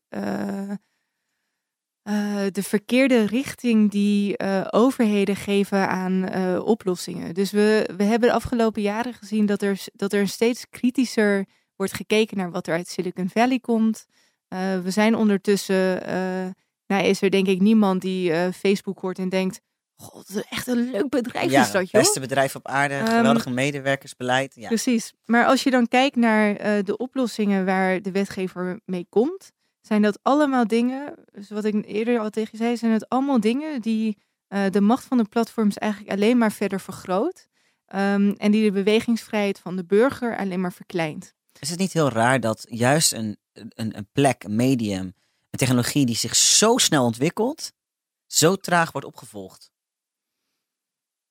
[2.10, 7.34] eh, de verkeerde richting die eh, overheden geven aan eh, oplossingen.
[7.34, 11.46] Dus we, we hebben de afgelopen jaren gezien dat er, dat er steeds kritischer
[11.76, 14.06] wordt gekeken naar wat er uit Silicon Valley komt.
[14.84, 16.02] We zijn ondertussen,
[16.86, 19.60] nou is er denk ik niemand die Facebook hoort en denkt,
[19.96, 22.02] god, wat echt een leuk bedrijf ja, is dat joh.
[22.02, 24.56] beste bedrijf op aarde, Ehm, geweldige medewerkersbeleid.
[24.56, 24.68] Ja.
[24.68, 25.14] Precies.
[25.26, 29.52] Maar als je dan kijkt naar de oplossingen waar de wetgever mee komt,
[29.90, 33.40] zijn dat allemaal dingen, dus wat ik eerder al tegen je zei, zijn het allemaal
[33.40, 34.18] dingen die
[34.48, 37.48] eh, de macht van de platforms eigenlijk alleen maar verder vergroot.
[37.86, 41.34] ehm, en die de bewegingsvrijheid van de burger alleen maar verkleint.
[41.60, 45.06] Is het niet heel raar dat juist een, een, een plek, een medium,
[45.50, 47.72] een technologie die zich zo snel ontwikkelt,
[48.26, 49.72] zo traag wordt opgevolgd?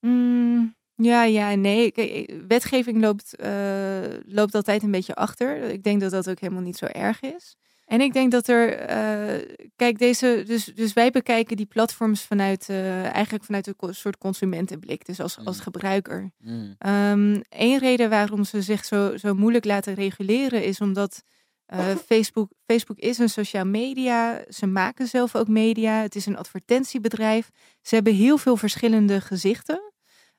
[0.01, 1.93] Mm, ja, ja, nee.
[1.93, 5.63] Kijk, eh, wetgeving loopt, eh, loopt altijd een beetje achter.
[5.63, 7.57] Ik denk dat dat ook helemaal niet zo erg is.
[7.89, 12.69] En ik denk dat er, eh, kijk, deze, dus, dus wij bekijken die platforms vanuit,
[12.69, 15.63] eh, eigenlijk vanuit een soort consumentenblik, dus als, als Mm.
[15.63, 16.31] gebruiker.
[16.39, 16.77] Mm.
[17.49, 21.23] Eén reden waarom ze zich zo, zo moeilijk laten reguleren is omdat
[21.67, 24.45] eh, Facebook, Facebook is een sociaal media.
[24.49, 26.03] Ze maken zelf ook media.
[26.03, 27.51] Het is een advertentiebedrijf.
[27.83, 29.93] Ze hebben heel veel verschillende gezichten.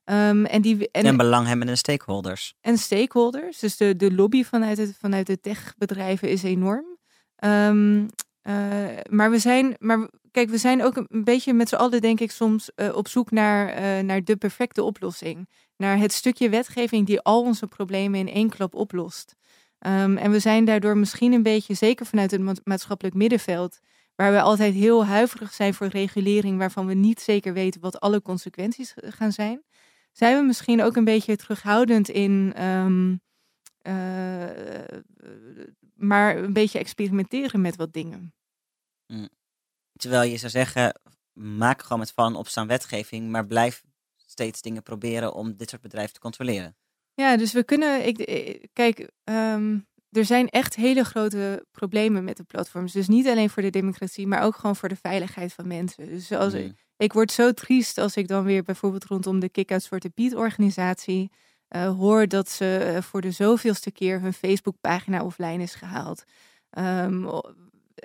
[0.03, 2.53] Ehm, en, die, en, En belanghebbende stakeholders.
[2.61, 3.59] en stakeholders.
[3.59, 6.88] Dus de, de lobby vanuit, het, vanuit de techbedrijven is enorm.
[7.39, 8.07] Ehm,
[8.41, 12.19] eh, maar we zijn, maar kijk, we zijn ook een beetje met z'n allen, denk
[12.19, 15.49] ik, soms eh, op zoek naar, eh, naar de perfecte oplossing.
[15.77, 19.35] Naar het stukje wetgeving die al onze problemen in één klap oplost.
[19.79, 23.79] Ehm, en we zijn daardoor misschien een beetje, zeker vanuit het ma- maatschappelijk middenveld,
[24.15, 28.21] waar we altijd heel huiverig zijn voor regulering, waarvan we niet zeker weten wat alle
[28.21, 29.63] consequenties gaan zijn,
[30.11, 33.15] zijn we misschien ook een beetje terughoudend in, ehm,
[33.81, 34.43] eh,
[35.99, 38.33] maar een beetje experimenteren met wat dingen.
[39.93, 40.99] Terwijl je zou zeggen,
[41.33, 43.83] maak gewoon met vallen en opstaan wetgeving, maar blijf
[44.15, 46.75] steeds dingen proberen om dit soort bedrijven te controleren.
[47.13, 48.07] Ja, dus we kunnen.
[48.07, 49.77] Ik, ik- kijk, ehm,
[50.11, 52.91] er zijn echt hele grote problemen met de platforms.
[52.93, 56.05] Dus niet alleen voor de democratie, maar ook gewoon voor de veiligheid van mensen.
[56.05, 56.75] Dus als, Mm.
[56.97, 61.31] ik word zo triest als ik dan weer bijvoorbeeld rondom de Kick-Out Zwarte Piet organisatie
[61.69, 66.23] eh, hoor dat ze eh, voor de zoveelste keer hun Facebookpagina offline is gehaald.
[66.69, 67.27] Ehm,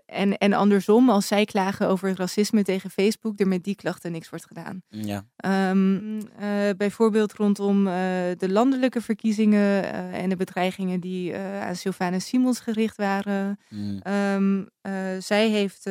[0.06, 4.12] en, en andersom, als zij klagen over het racisme tegen Facebook, er met die klachten
[4.12, 4.82] niks wordt gedaan.
[4.88, 5.26] Ja.
[5.36, 12.96] Ehm, eh, bijvoorbeeld rondom de landelijke verkiezingen en de bedreigingen die aan Sylvana Simons gericht
[12.96, 13.58] waren.
[13.68, 13.98] Mm.
[14.02, 15.86] Ehm, eh, zij heeft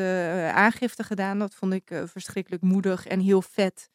[0.54, 1.40] aangifte gedaan.
[1.40, 3.90] Dat vond ik verschrikkelijk moedig en heel vet.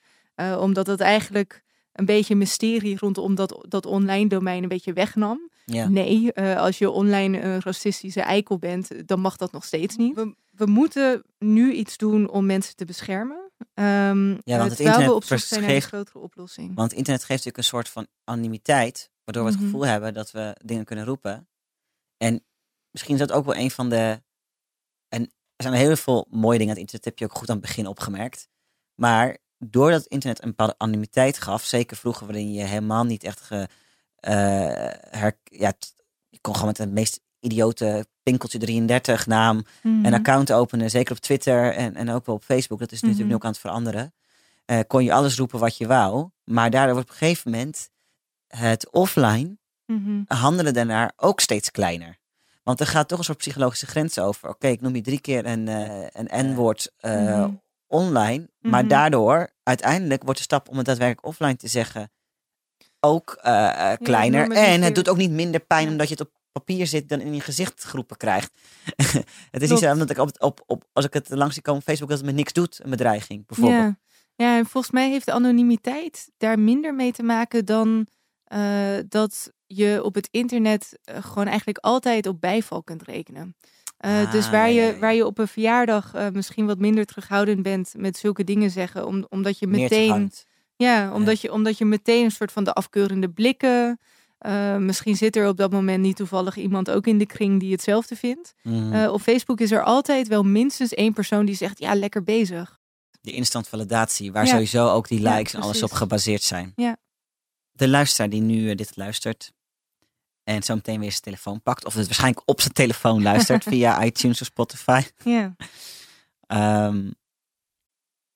[0.59, 1.67] Omdat het eigenlijk
[1.99, 5.51] een beetje mysterie rondom dat, dat online domein een beetje wegnam.
[5.65, 5.89] Ja.
[5.89, 10.15] Nee, eh, als je online een racistische eikel bent, dan mag dat nog steeds niet.
[10.15, 13.51] We, we moeten nu iets doen om mensen te beschermen.
[13.75, 16.75] Ehm, Ja, want het terwijl we internet op zoek zijn naar een grotere oplossing.
[16.75, 19.69] Want internet geeft natuurlijk een soort van anonimiteit, waardoor we het Mhm.
[19.71, 21.49] gevoel hebben dat we dingen kunnen roepen.
[22.17, 22.45] En
[22.91, 24.23] misschien is dat ook wel een van de.
[25.09, 25.23] En
[25.57, 27.67] er zijn heel veel mooie dingen aan het internet, heb je ook goed aan het
[27.67, 28.49] begin opgemerkt.
[28.95, 33.41] Maar doordat het internet een bepaalde anonimiteit gaf, zeker vroeger waarin je helemaal niet echt
[33.41, 33.69] ge,
[34.17, 34.33] eh,
[35.21, 35.73] her, ja,
[36.29, 40.05] je kon gewoon met de meest idiote pinkeltje 33 naam Mhm.
[40.05, 42.79] een account openen, zeker op Twitter en, en ook wel op Facebook.
[42.79, 43.29] Dat is natuurlijk Mhm.
[43.29, 44.15] nu ook aan het veranderen.
[44.65, 46.29] Eh, kon je alles roepen wat je wou.
[46.45, 47.91] Maar daardoor wordt op een gegeven moment
[48.49, 49.57] het offline
[49.87, 50.23] Mhm.
[50.27, 52.19] handelen daarnaar ook steeds kleiner.
[52.63, 54.49] Want er gaat toch een soort psychologische grens over.
[54.49, 57.51] Oké, ik noem je drie keer een, eh, een N-woord Mhm.
[57.89, 58.49] Online.
[58.59, 58.89] Maar Mhm.
[58.89, 62.11] daardoor, uiteindelijk wordt de stap om het daadwerkelijk offline te zeggen
[63.01, 64.41] ook eh, eh, kleiner.
[64.43, 64.85] en normaliseert.
[64.85, 65.91] het doet ook niet minder pijn Ja.
[65.91, 68.53] omdat je het op papier zit dan in je gezichtgroepen krijgt.
[69.51, 71.81] het is niet zo omdat ik op, op, op, als ik het langs zie komen
[71.81, 73.83] op Facebook dat het me niks doet, een bedreiging bijvoorbeeld.
[73.83, 73.99] Ja.
[74.35, 78.07] ja, en volgens mij heeft de anonimiteit daar minder mee te maken dan
[78.45, 83.57] eh, dat je op het internet gewoon eigenlijk altijd op bijval kunt rekenen.
[83.99, 87.05] Eh, Ah, dus waar, ja, je, waar je op een verjaardag eh, misschien wat minder
[87.07, 90.33] terughoudend bent met zulke dingen zeggen, om, omdat je meteen,
[90.77, 93.99] ja, omdat, Je, omdat je meteen een soort van de afkeurende blikken.
[94.39, 97.73] eh, misschien zit er op dat moment niet toevallig iemand ook in de kring die
[97.73, 98.55] hetzelfde vindt.
[98.63, 99.09] Mhm.
[99.09, 102.79] Op Facebook is er altijd wel minstens één persoon die zegt: Ja, lekker bezig.
[103.21, 104.51] Die instant validatie, waar Ja.
[104.51, 106.73] sowieso ook die Ja, likes en alles op gebaseerd zijn.
[106.77, 106.97] Ja.
[107.73, 109.53] De luisteraar die nu dit luistert
[110.49, 114.05] en zo meteen weer zijn telefoon pakt, of het waarschijnlijk op zijn telefoon luistert via
[114.05, 115.57] iTunes of Spotify, Ja.
[116.47, 117.11] ehm,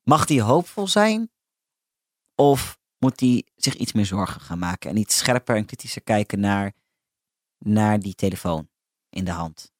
[0.03, 1.31] mag die hoopvol zijn?
[2.35, 6.41] Of moet die zich iets meer zorgen gaan maken en iets scherper en kritischer kijken
[6.41, 6.73] naar,
[7.59, 8.69] naar die telefoon
[9.11, 9.73] in de hand?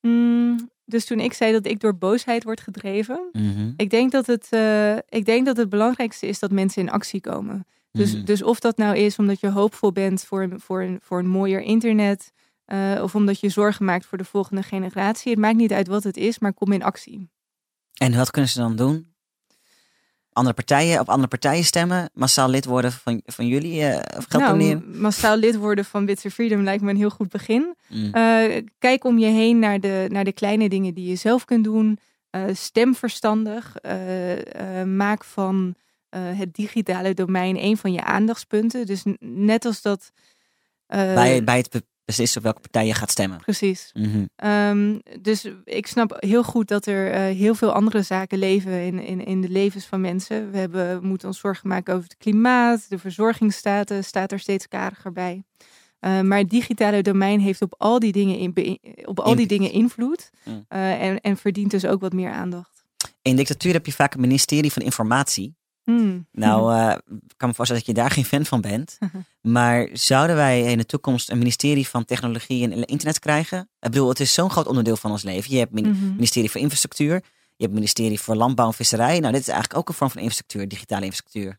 [0.00, 3.72] Mm, dus toen ik zei dat ik door boosheid word gedreven, Mhm.
[3.76, 7.20] ik denk dat het, eh, ik denk dat het belangrijkste is dat mensen in actie
[7.20, 7.66] komen.
[7.98, 8.24] Dus, Mhm.
[8.24, 11.28] dus of dat nou is omdat je hoopvol bent voor, een- voor, een, voor een
[11.28, 12.32] mooier internet,
[12.64, 15.30] eh, of omdat je zorgen maakt voor de volgende generatie.
[15.30, 17.30] Het maakt niet uit wat het is, maar kom in actie.
[17.94, 19.12] En wat kunnen ze dan doen?
[20.32, 22.10] Andere partijen, op andere partijen stemmen?
[22.14, 23.82] Massaal lid worden van, van jullie?
[23.82, 27.74] eh, of nou, massaal lid worden van Witse Freedom lijkt me een heel goed begin.
[27.88, 28.12] Mm.
[28.14, 31.64] Eh, kijk om je heen naar de, naar de kleine dingen die je zelf kunt
[31.64, 31.98] doen.
[32.52, 33.74] Stem verstandig.
[34.84, 35.74] Maak van
[36.20, 38.86] het digitale domein een van je aandachtspunten.
[38.86, 40.10] Dus net als dat.
[40.86, 43.38] eh, bij, bij het be- beslissen op welke partij je gaat stemmen.
[43.38, 43.90] Precies.
[43.92, 44.24] Mhm.
[44.36, 48.98] Ehm, dus ik snap heel goed dat er eh, heel veel andere zaken leven in,
[48.98, 50.50] in, in de levens van mensen.
[50.50, 54.68] We, hebben, we moeten ons zorgen maken over het klimaat, de verzorgingsstaten staat er steeds
[54.68, 55.44] kariger bij.
[56.00, 59.48] Eh, maar het digitale domein heeft op al die dingen, in, op al die Invloed.
[59.48, 60.64] dingen invloed Mm.
[60.68, 62.84] eh, en, en verdient dus ook wat meer aandacht.
[63.22, 65.54] In dictatuur heb je vaak een ministerie van informatie.
[65.84, 66.26] Hmm.
[66.32, 68.98] Nou, eh, ik kan me voorstellen dat je daar geen fan van bent.
[69.40, 73.58] Maar zouden wij in de toekomst een ministerie van technologie en internet krijgen?
[73.60, 75.52] Ik bedoel, het is zo'n groot onderdeel van ons leven.
[75.52, 76.14] Je hebt min- Mhm.
[76.14, 77.14] ministerie voor infrastructuur.
[77.56, 79.20] Je hebt ministerie voor landbouw en visserij.
[79.20, 81.58] Nou, dit is eigenlijk ook een vorm van infrastructuur, digitale infrastructuur.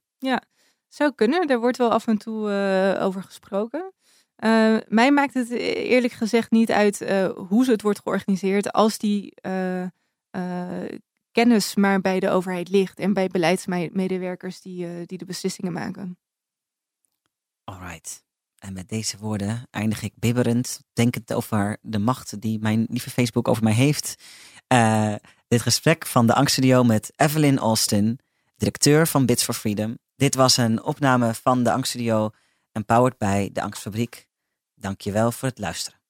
[0.87, 3.93] Zou kunnen, daar wordt wel af en toe eh, over gesproken.
[4.35, 7.05] Eh, mij maakt het e- eerlijk gezegd niet uit
[7.49, 9.33] hoe ze het wordt georganiseerd, als die
[11.35, 16.17] kennis maar bij de overheid ligt en bij beleidsmedewerkers die, eh, die de beslissingen maken.
[17.63, 18.23] Alright.
[18.55, 23.47] En met deze woorden eindig ik bibberend, denkend over de macht die mijn lieve Facebook
[23.47, 24.15] over mij heeft.
[24.67, 25.15] Eh,
[25.47, 28.19] dit gesprek van de Angststudio met Evelyn Austin,
[28.57, 29.97] directeur van Bits for Freedom.
[30.15, 32.29] Dit was een opname van de Angststudio,
[32.71, 34.27] empowered bij de Angstfabriek.
[34.75, 36.04] Dankjewel voor het luisteren.